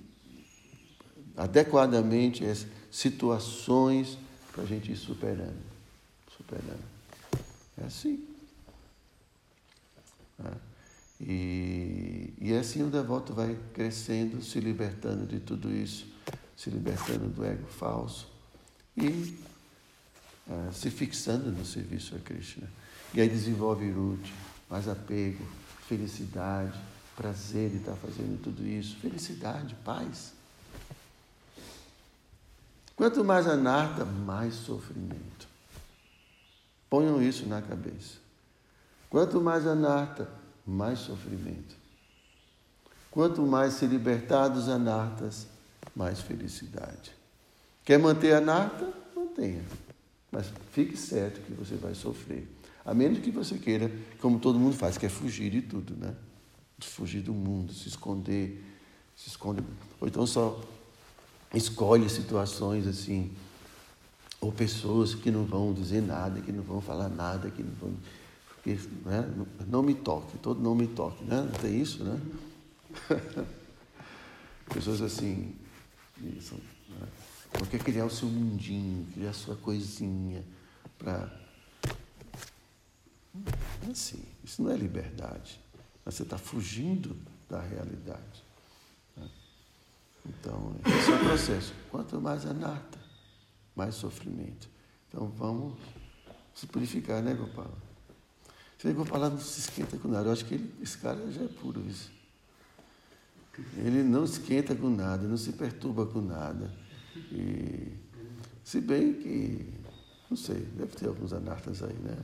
adequadamente 1.38 2.44
as 2.44 2.66
situações 2.90 4.18
para 4.52 4.64
a 4.64 4.66
gente 4.66 4.92
ir 4.92 4.98
superando, 4.98 5.62
superando. 6.36 6.99
É 7.82 7.86
assim. 7.86 8.28
É. 10.44 10.70
E, 11.22 12.34
e 12.40 12.54
assim 12.54 12.82
o 12.84 12.90
devoto 12.90 13.34
vai 13.34 13.58
crescendo, 13.74 14.42
se 14.42 14.60
libertando 14.60 15.26
de 15.26 15.40
tudo 15.40 15.70
isso, 15.74 16.08
se 16.56 16.70
libertando 16.70 17.28
do 17.28 17.44
ego 17.44 17.68
falso 17.68 18.28
e 18.96 19.38
é, 20.50 20.72
se 20.72 20.90
fixando 20.90 21.52
no 21.52 21.66
serviço 21.66 22.16
a 22.16 22.20
Krishna. 22.20 22.70
E 23.14 23.20
aí 23.20 23.28
desenvolve 23.28 23.90
Ruti, 23.92 24.34
mais 24.70 24.88
apego, 24.88 25.46
felicidade, 25.88 26.80
prazer 27.16 27.70
de 27.70 27.78
estar 27.78 27.96
fazendo 27.96 28.42
tudo 28.42 28.66
isso, 28.66 28.96
felicidade, 28.98 29.76
paz. 29.84 30.34
Quanto 32.96 33.24
mais 33.24 33.48
anarta, 33.48 34.06
mais 34.06 34.54
sofrimento. 34.54 35.48
Ponham 36.90 37.22
isso 37.22 37.46
na 37.46 37.62
cabeça. 37.62 38.18
Quanto 39.10 39.42
mais 39.42 39.66
anarta, 39.68 40.30
mais 40.66 41.00
sofrimento. 41.00 41.76
Quanto 43.12 43.42
mais 43.42 43.74
se 43.74 43.86
libertar 43.86 44.48
dos 44.48 44.70
anartas, 44.70 45.48
mais 45.96 46.22
felicidade. 46.22 47.12
Quer 47.84 47.98
manter 47.98 48.34
anarta? 48.34 48.92
Mantenha. 49.16 49.64
Mas 50.32 50.52
fique 50.72 50.96
certo 50.96 51.42
que 51.42 51.54
você 51.54 51.76
vai 51.76 51.96
sofrer. 51.96 52.48
A 52.86 52.94
menos 52.94 53.20
que 53.20 53.32
você 53.32 53.58
queira, 53.58 53.92
como 54.22 54.40
todo 54.40 54.60
mundo 54.60 54.76
faz, 54.76 54.98
quer 54.98 55.10
fugir 55.10 55.50
de 55.50 55.62
tudo, 55.62 55.96
né? 55.96 56.14
Fugir 56.80 57.22
do 57.22 57.34
mundo, 57.34 57.74
se 57.74 57.88
esconder, 57.88 58.64
se 59.16 59.30
esconde. 59.30 59.64
Ou 60.00 60.08
então 60.08 60.26
só 60.26 60.62
escolhe 61.54 62.08
situações 62.10 62.88
assim, 62.88 63.32
ou 64.42 64.52
pessoas 64.52 65.14
que 65.14 65.30
não 65.30 65.46
vão 65.46 65.74
dizer 65.74 66.02
nada, 66.02 66.40
que 66.42 66.52
não 66.52 66.64
vão 66.64 66.80
falar 66.82 67.10
nada, 67.10 67.50
que 67.52 67.62
não 67.62 67.74
vão. 67.74 67.94
Porque, 68.56 68.80
né? 69.06 69.30
Não 69.68 69.84
me 69.84 69.94
toque, 69.94 70.38
todo 70.38 70.62
não 70.62 70.76
me 70.76 70.88
toque, 70.88 71.24
né? 71.24 71.42
Não 71.42 71.60
tem 71.60 71.82
isso, 71.82 72.04
né? 72.04 72.20
pessoas 74.74 75.02
assim, 75.02 75.56
isso, 76.38 76.56
né? 76.90 77.08
porque 77.54 77.78
criar 77.80 78.06
o 78.06 78.10
seu 78.10 78.28
mundinho, 78.28 79.06
criar 79.14 79.32
a 79.32 79.34
sua 79.34 79.56
coisinha 79.56 80.44
para 80.98 81.32
assim, 83.90 84.24
isso 84.44 84.62
não 84.62 84.72
é 84.72 84.78
liberdade. 84.78 85.60
Você 86.06 86.24
está 86.24 86.38
fugindo 86.38 87.16
da 87.50 87.62
realidade. 87.62 88.44
Né? 89.16 89.30
Então, 90.26 90.76
esse 90.86 91.12
é 91.12 91.16
o 91.16 91.20
processo. 91.20 91.74
Quanto 91.92 92.20
mais 92.20 92.46
anarta, 92.46 93.00
mais 93.80 93.96
sofrimento. 93.96 94.70
Então, 95.08 95.30
vamos 95.38 95.74
se 96.54 96.68
purificar, 96.68 97.24
né, 97.24 97.34
Gopala? 97.34 97.78
Você 98.78 98.92
Gopala 98.92 99.30
não 99.30 99.40
se 99.40 99.62
esquenta 99.62 99.98
com 99.98 100.10
nada. 100.10 100.28
Eu 100.28 100.34
acho 100.34 100.46
que 100.46 100.56
ele, 100.56 100.74
esse 100.82 100.98
cara 100.98 101.32
já 101.32 101.44
é 101.44 101.48
puro 101.48 101.82
isso. 101.88 102.12
Ele 103.78 104.04
não 104.04 104.26
esquenta 104.26 104.76
com 104.76 104.90
nada, 104.90 105.28
não 105.28 105.38
se 105.38 105.54
perturba 105.54 106.06
com 106.06 106.20
nada. 106.22 106.74
E, 107.32 107.94
se 108.64 108.82
bem 108.82 109.14
que, 109.14 109.74
não 110.30 110.38
sei, 110.38 110.60
deve 110.60 110.96
ter 110.96 111.08
alguns 111.08 111.32
anartas 111.32 111.82
aí, 111.82 111.94
né? 111.94 112.18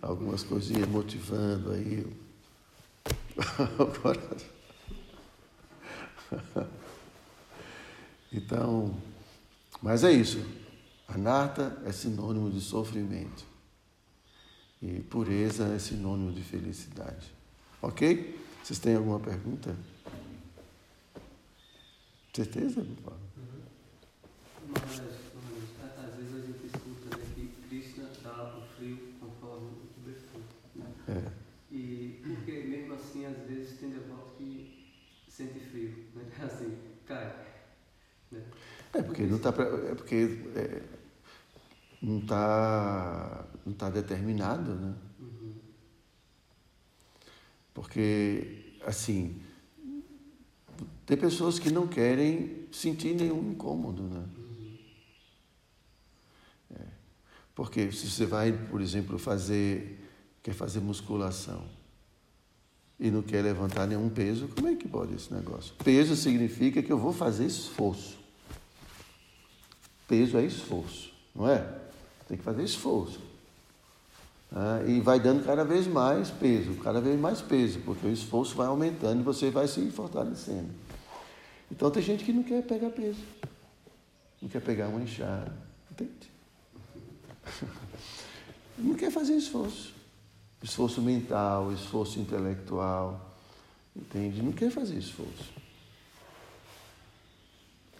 algumas 0.00 0.42
coisinhas 0.42 0.88
motivando 0.88 1.72
aí 1.72 2.06
coração. 4.02 4.38
Então, 8.34 8.96
mas 9.82 10.04
é 10.04 10.12
isso. 10.12 10.38
Anarta 11.08 11.82
é 11.84 11.92
sinônimo 11.92 12.50
de 12.50 12.60
sofrimento. 12.60 13.44
E 14.80 15.00
pureza 15.00 15.66
é 15.66 15.78
sinônimo 15.78 16.32
de 16.32 16.42
felicidade. 16.42 17.32
Ok? 17.80 18.40
Vocês 18.62 18.78
têm 18.78 18.94
alguma 18.94 19.20
pergunta? 19.20 19.76
Certeza, 22.32 22.80
Uhum. 22.80 23.62
Mas, 24.68 25.00
às 25.98 26.14
vezes 26.14 26.34
a 26.34 26.46
gente 26.46 26.66
escuta 26.66 27.16
né, 27.16 27.24
que 27.34 27.50
frio 28.76 28.98
conforme 29.20 29.66
o. 29.66 30.78
Né? 30.78 30.86
É. 31.08 31.74
E 31.74 32.20
porque 32.22 32.52
mesmo 32.52 32.94
assim, 32.94 33.26
às 33.26 33.36
vezes 33.46 33.78
tem 33.78 33.90
devoto 33.90 34.36
que 34.38 34.88
sente 35.28 35.60
frio, 35.60 36.06
né? 36.14 36.24
Assim, 36.42 36.78
cai. 37.06 37.34
Né? 38.30 38.42
É 38.92 39.02
porque 39.02 39.22
não 39.22 39.36
está 39.36 39.48
é 39.50 39.94
porque 39.94 40.38
é, 40.54 40.82
não 42.02 42.18
está 42.18 43.46
não 43.64 43.72
tá 43.72 43.88
determinado, 43.88 44.74
né? 44.74 44.94
Porque 47.72 48.76
assim 48.84 49.40
tem 51.06 51.16
pessoas 51.16 51.58
que 51.58 51.70
não 51.70 51.86
querem 51.86 52.66
sentir 52.70 53.14
nenhum 53.14 53.50
incômodo, 53.50 54.02
né? 54.02 54.24
É. 56.74 56.84
Porque 57.54 57.90
se 57.92 58.10
você 58.10 58.26
vai, 58.26 58.52
por 58.52 58.80
exemplo, 58.80 59.18
fazer 59.18 59.98
quer 60.42 60.54
fazer 60.54 60.80
musculação 60.80 61.64
e 62.98 63.10
não 63.10 63.22
quer 63.22 63.42
levantar 63.42 63.86
nenhum 63.86 64.08
peso, 64.08 64.48
como 64.48 64.68
é 64.68 64.74
que 64.74 64.88
pode 64.88 65.14
esse 65.14 65.32
negócio? 65.32 65.74
Peso 65.82 66.14
significa 66.16 66.82
que 66.82 66.92
eu 66.92 66.98
vou 66.98 67.12
fazer 67.12 67.46
esforço. 67.46 68.21
Peso 70.08 70.36
é 70.36 70.44
esforço, 70.44 71.12
não 71.34 71.48
é? 71.48 71.66
Tem 72.28 72.36
que 72.36 72.42
fazer 72.42 72.62
esforço. 72.62 73.20
Ah, 74.54 74.82
e 74.86 75.00
vai 75.00 75.18
dando 75.18 75.44
cada 75.44 75.64
vez 75.64 75.86
mais 75.86 76.30
peso, 76.30 76.74
cada 76.76 77.00
vez 77.00 77.18
mais 77.18 77.40
peso, 77.40 77.80
porque 77.80 78.06
o 78.06 78.12
esforço 78.12 78.54
vai 78.54 78.66
aumentando 78.66 79.20
e 79.20 79.24
você 79.24 79.50
vai 79.50 79.66
se 79.66 79.90
fortalecendo. 79.90 80.70
Então 81.70 81.90
tem 81.90 82.02
gente 82.02 82.24
que 82.24 82.32
não 82.32 82.42
quer 82.42 82.62
pegar 82.62 82.90
peso, 82.90 83.20
não 84.40 84.48
quer 84.48 84.60
pegar 84.60 84.88
uma 84.88 85.00
enxada, 85.00 85.52
entende? 85.90 86.30
Não 88.78 88.94
quer 88.94 89.12
fazer 89.12 89.34
esforço 89.34 89.92
esforço 90.62 91.02
mental, 91.02 91.72
esforço 91.72 92.20
intelectual, 92.20 93.34
entende? 93.94 94.42
Não 94.42 94.52
quer 94.52 94.70
fazer 94.70 94.96
esforço. 94.96 95.50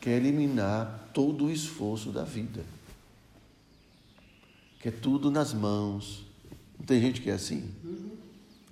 Quer 0.03 0.17
eliminar 0.17 1.11
todo 1.15 1.45
o 1.45 1.51
esforço 1.51 2.11
da 2.11 2.25
vida. 2.25 2.65
Quer 4.81 4.91
tudo 4.91 5.31
nas 5.31 5.55
mãos. 5.55 6.27
Não 6.77 6.85
tem 6.85 7.01
gente 7.01 7.21
que 7.21 7.31
é 7.31 7.35
assim? 7.35 7.73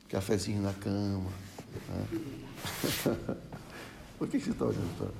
Cafezinho 0.08 0.60
na 0.60 0.72
cama. 0.72 1.30
Né? 1.88 2.06
Por 4.18 4.26
que 4.26 4.40
você 4.40 4.50
está 4.50 4.64
olhando 4.64 4.98
para? 4.98 5.12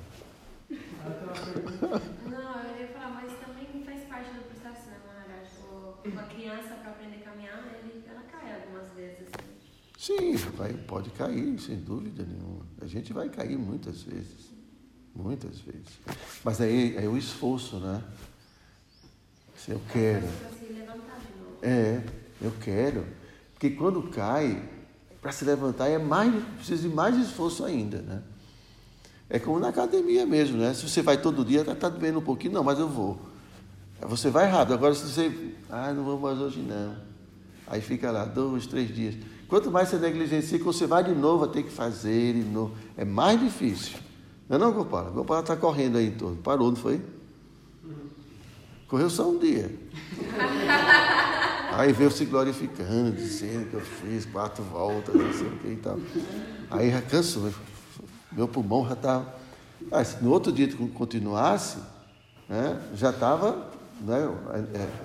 Não, 2.28 2.62
eu 2.64 2.80
ia 2.80 2.88
falar, 2.88 3.10
mas 3.10 3.38
também 3.38 3.84
faz 3.84 4.02
parte 4.08 4.34
do 4.34 4.42
processo, 4.48 4.90
né, 4.90 4.98
Maharaj? 5.06 5.48
Uma 6.06 6.24
criança 6.24 6.74
para 6.74 6.90
aprender 6.90 7.18
a 7.18 7.30
caminhar, 7.30 7.64
ele, 7.84 8.02
ela 8.08 8.22
cai 8.22 8.60
algumas 8.60 8.92
vezes. 8.96 9.28
Assim. 9.32 9.46
Sim, 9.96 10.34
vai, 10.56 10.72
pode 10.72 11.10
cair, 11.10 11.56
sem 11.60 11.76
dúvida 11.76 12.24
nenhuma. 12.24 12.66
A 12.80 12.86
gente 12.88 13.12
vai 13.12 13.28
cair 13.28 13.56
muitas 13.56 14.02
vezes. 14.02 14.50
Muitas 15.14 15.58
vezes. 15.58 15.88
Mas 16.44 16.60
aí 16.60 16.96
é 16.96 17.06
o 17.08 17.16
esforço, 17.16 17.76
né? 17.76 18.02
Se 19.56 19.72
eu 19.72 19.80
quero. 19.92 20.26
É, 21.62 22.02
eu 22.40 22.52
quero. 22.60 23.06
Porque 23.52 23.70
quando 23.70 24.02
cai, 24.04 24.62
para 25.20 25.32
se 25.32 25.44
levantar 25.44 25.88
é 25.88 25.98
mais, 25.98 26.32
precisa 26.56 26.88
de 26.88 26.94
mais 26.94 27.16
esforço 27.16 27.64
ainda, 27.64 27.98
né? 27.98 28.22
É 29.28 29.38
como 29.38 29.60
na 29.60 29.68
academia 29.68 30.24
mesmo, 30.26 30.56
né? 30.56 30.72
Se 30.74 30.88
você 30.88 31.02
vai 31.02 31.20
todo 31.20 31.44
dia, 31.44 31.64
tá, 31.64 31.74
tá 31.74 31.88
doendo 31.88 32.18
um 32.18 32.22
pouquinho, 32.22 32.54
não, 32.54 32.64
mas 32.64 32.78
eu 32.78 32.88
vou. 32.88 33.20
Você 34.02 34.30
vai 34.30 34.48
rápido. 34.48 34.74
Agora, 34.74 34.94
se 34.94 35.06
você. 35.06 35.54
Ah, 35.68 35.92
não 35.92 36.04
vou 36.04 36.18
mais 36.18 36.38
hoje 36.38 36.60
não. 36.60 36.96
Aí 37.66 37.80
fica 37.80 38.10
lá 38.10 38.24
dois, 38.24 38.66
três 38.66 38.92
dias. 38.92 39.14
Quanto 39.46 39.70
mais 39.70 39.88
você 39.88 39.98
negligencia, 39.98 40.58
você 40.58 40.86
vai 40.86 41.04
de 41.04 41.12
novo 41.12 41.44
a 41.44 41.48
ter 41.48 41.62
que 41.62 41.70
fazer 41.70 42.34
de 42.34 42.42
novo. 42.42 42.74
É 42.96 43.04
mais 43.04 43.38
difícil. 43.38 43.98
Não 44.50 44.56
é 44.56 44.58
não, 44.58 44.72
Gopala? 44.72 45.10
Gopala 45.10 45.40
está 45.42 45.54
correndo 45.54 45.96
aí 45.96 46.08
em 46.08 46.10
torno. 46.10 46.36
Parou, 46.38 46.70
não 46.70 46.76
foi? 46.76 47.00
Correu 48.88 49.08
só 49.08 49.30
um 49.30 49.38
dia. 49.38 49.70
Aí 51.72 51.92
veio 51.92 52.10
se 52.10 52.24
glorificando, 52.24 53.12
dizendo 53.12 53.70
que 53.70 53.74
eu 53.74 53.80
fiz 53.80 54.26
quatro 54.26 54.64
voltas, 54.64 55.14
não 55.14 55.32
sei 55.32 55.46
o 55.46 55.56
que 55.58 55.68
e 55.68 55.76
tal. 55.76 56.00
Aí 56.68 56.90
já 56.90 57.00
cansou. 57.00 57.48
Meu 58.32 58.48
pulmão 58.48 58.84
já 58.88 58.94
estava. 58.94 59.32
Ah, 59.92 60.02
se 60.02 60.20
no 60.20 60.32
outro 60.32 60.50
dia 60.50 60.68
continuasse, 60.94 61.78
né, 62.48 62.82
já 62.96 63.10
estava 63.10 63.70
né, 64.00 64.28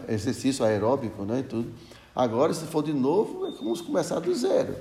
é, 0.08 0.14
exercício 0.16 0.66
aeróbico 0.66 1.24
né, 1.24 1.42
e 1.42 1.44
tudo. 1.44 1.72
Agora, 2.16 2.52
se 2.52 2.66
for 2.66 2.82
de 2.82 2.94
novo, 2.94 3.46
é 3.46 3.52
como 3.52 3.78
começar 3.84 4.20
do 4.20 4.34
zero. 4.34 4.76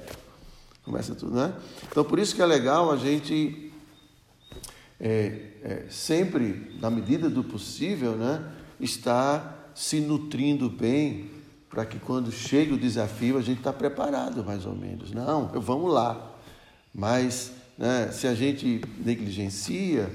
Começa 0.82 1.14
tudo, 1.14 1.34
né? 1.34 1.54
Então, 1.90 2.02
por 2.02 2.18
isso 2.18 2.34
que 2.34 2.40
é 2.40 2.46
legal 2.46 2.90
a 2.90 2.96
gente 2.96 3.63
é, 5.04 5.50
é, 5.62 5.84
sempre, 5.90 6.74
na 6.80 6.88
medida 6.88 7.28
do 7.28 7.44
possível, 7.44 8.12
né, 8.12 8.42
estar 8.80 9.70
se 9.74 10.00
nutrindo 10.00 10.70
bem 10.70 11.30
para 11.68 11.84
que 11.84 11.98
quando 11.98 12.32
chegue 12.32 12.72
o 12.72 12.78
desafio 12.78 13.36
a 13.36 13.42
gente 13.42 13.58
está 13.58 13.70
preparado, 13.70 14.42
mais 14.42 14.64
ou 14.64 14.74
menos. 14.74 15.12
Não, 15.12 15.48
vamos 15.48 15.92
lá. 15.92 16.32
Mas 16.94 17.52
né, 17.76 18.10
se 18.12 18.26
a 18.26 18.34
gente 18.34 18.80
negligencia 19.04 20.10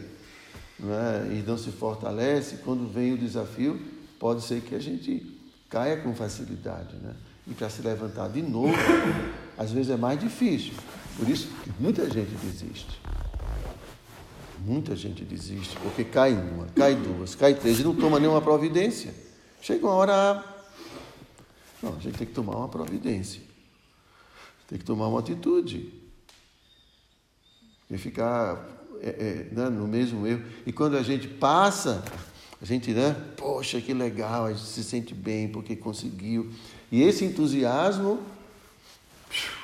né, 0.80 1.38
e 1.38 1.48
não 1.48 1.58
se 1.58 1.70
fortalece, 1.70 2.58
quando 2.64 2.92
vem 2.92 3.14
o 3.14 3.18
desafio, 3.18 3.80
pode 4.18 4.42
ser 4.42 4.62
que 4.62 4.74
a 4.74 4.80
gente 4.80 5.40
caia 5.70 5.98
com 5.98 6.16
facilidade. 6.16 6.96
Né? 6.96 7.14
E 7.46 7.54
para 7.54 7.70
se 7.70 7.84
levantar 7.84 8.30
de 8.30 8.42
novo, 8.42 8.74
às 9.56 9.72
vezes 9.72 9.92
é 9.92 9.98
mais 9.98 10.20
difícil. 10.20 10.74
Por 11.16 11.30
isso 11.30 11.48
que 11.64 11.72
muita 11.80 12.10
gente 12.10 12.32
desiste. 12.44 13.00
Muita 14.66 14.96
gente 14.96 15.24
desiste, 15.24 15.76
porque 15.78 16.04
cai 16.04 16.34
uma, 16.34 16.68
cai 16.76 16.96
duas, 16.96 17.34
cai 17.36 17.56
três 17.56 17.80
e 17.80 17.84
não 17.84 17.96
toma 17.96 18.20
nenhuma 18.20 18.42
providência. 18.42 19.14
Chega 19.62 19.86
uma 19.86 19.96
hora. 19.96 20.44
Não, 21.82 21.96
a 21.96 22.00
gente 22.00 22.18
tem 22.18 22.28
que 22.28 22.34
tomar 22.34 22.58
uma 22.58 22.68
providência. 22.68 23.42
Tem 24.68 24.78
que 24.78 24.86
tomar 24.86 25.08
uma 25.08 25.20
atitude. 25.20 25.94
E 27.90 27.98
ficar 27.98 28.80
é, 29.02 29.10
é, 29.10 29.56
né, 29.56 29.70
no 29.70 29.88
mesmo 29.88 30.28
erro. 30.28 30.44
E 30.66 30.72
quando 30.72 30.98
a 30.98 31.02
gente 31.02 31.28
passa, 31.28 32.04
a 32.62 32.66
gente, 32.66 32.92
né? 32.92 33.16
Poxa, 33.38 33.80
que 33.80 33.94
legal, 33.94 34.46
a 34.46 34.54
gente 34.54 34.66
se 34.66 34.84
sente 34.84 35.14
bem 35.14 35.48
porque 35.48 35.76
conseguiu. 35.76 36.52
E 36.92 37.02
esse 37.02 37.24
entusiasmo 37.24 38.22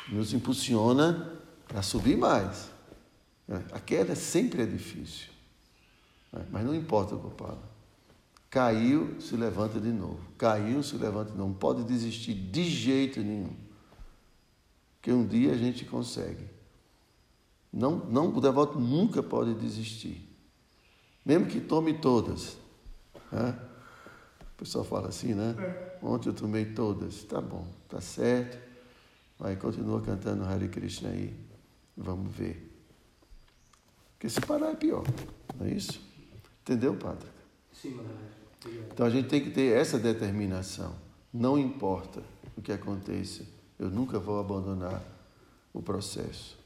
nos 0.07 0.33
impulsiona 0.33 1.33
a 1.73 1.81
subir 1.81 2.17
mais. 2.17 2.69
É, 3.47 3.55
a 3.71 3.79
queda 3.79 4.15
sempre 4.15 4.63
é 4.63 4.65
difícil. 4.65 5.29
É, 6.33 6.41
mas 6.51 6.65
não 6.65 6.75
importa, 6.75 7.15
Gopala. 7.15 7.61
Caiu, 8.49 9.19
se 9.19 9.35
levanta 9.35 9.79
de 9.79 9.91
novo. 9.91 10.19
Caiu, 10.37 10.81
se 10.81 10.95
levanta 10.95 11.31
de 11.31 11.37
novo. 11.37 11.49
Não 11.49 11.57
pode 11.57 11.83
desistir 11.83 12.33
de 12.33 12.63
jeito 12.63 13.19
nenhum. 13.19 13.53
Porque 14.95 15.11
um 15.11 15.25
dia 15.25 15.51
a 15.51 15.57
gente 15.57 15.85
consegue. 15.85 16.45
Não, 17.71 17.97
não, 17.97 18.33
o 18.33 18.39
devoto 18.39 18.79
nunca 18.79 19.21
pode 19.21 19.53
desistir. 19.55 20.25
Mesmo 21.25 21.47
que 21.47 21.59
tome 21.59 21.95
todas. 21.95 22.57
Né? 23.31 23.59
O 24.53 24.57
pessoal 24.57 24.85
fala 24.85 25.09
assim, 25.09 25.33
né? 25.33 25.53
Ontem 26.01 26.29
eu 26.29 26.33
tomei 26.33 26.65
todas. 26.65 27.23
Tá 27.23 27.41
bom, 27.41 27.67
tá 27.89 27.99
certo. 27.99 28.57
Vai, 29.37 29.57
continua 29.57 30.01
cantando 30.01 30.45
Hare 30.45 30.69
Krishna 30.69 31.09
aí. 31.09 31.35
Vamos 31.97 32.33
ver. 32.33 32.64
Porque 34.15 34.29
se 34.29 34.41
parar 34.41 34.71
é 34.71 34.75
pior, 34.75 35.03
não 35.59 35.67
é 35.67 35.71
isso? 35.71 36.01
Entendeu, 36.61 36.95
Padre? 36.95 37.27
Sim. 37.71 37.99
Então 38.91 39.05
a 39.05 39.09
gente 39.09 39.27
tem 39.27 39.43
que 39.43 39.51
ter 39.51 39.77
essa 39.77 39.99
determinação. 39.99 40.95
Não 41.31 41.57
importa 41.57 42.23
o 42.57 42.61
que 42.61 42.71
aconteça, 42.71 43.43
eu 43.77 43.89
nunca 43.89 44.17
vou 44.17 44.39
abandonar 44.39 45.01
o 45.73 45.81
processo. 45.81 46.57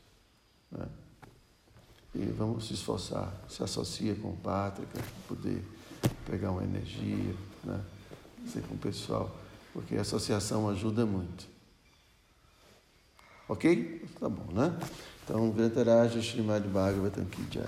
Né? 0.71 0.87
E 2.15 2.25
vamos 2.25 2.67
se 2.67 2.73
esforçar, 2.73 3.33
se 3.47 3.63
associa 3.63 4.15
com 4.15 4.29
o 4.29 4.37
Pátrica, 4.37 4.93
para 4.93 5.35
poder 5.35 5.63
pegar 6.25 6.51
uma 6.51 6.63
energia, 6.63 7.35
né? 7.63 7.83
ser 8.47 8.61
com 8.63 8.75
o 8.75 8.77
pessoal, 8.77 9.35
porque 9.73 9.95
a 9.95 10.01
associação 10.01 10.69
ajuda 10.69 11.05
muito. 11.05 11.47
Ok? 13.49 14.05
Tá 14.19 14.29
bom, 14.29 14.53
né? 14.53 14.77
Então, 15.23 15.49
Grantaraja 15.51 16.19
Srimad 16.21 16.67
Bhagavatam 16.67 17.25
Ki 17.25 17.47
Jai. 17.51 17.65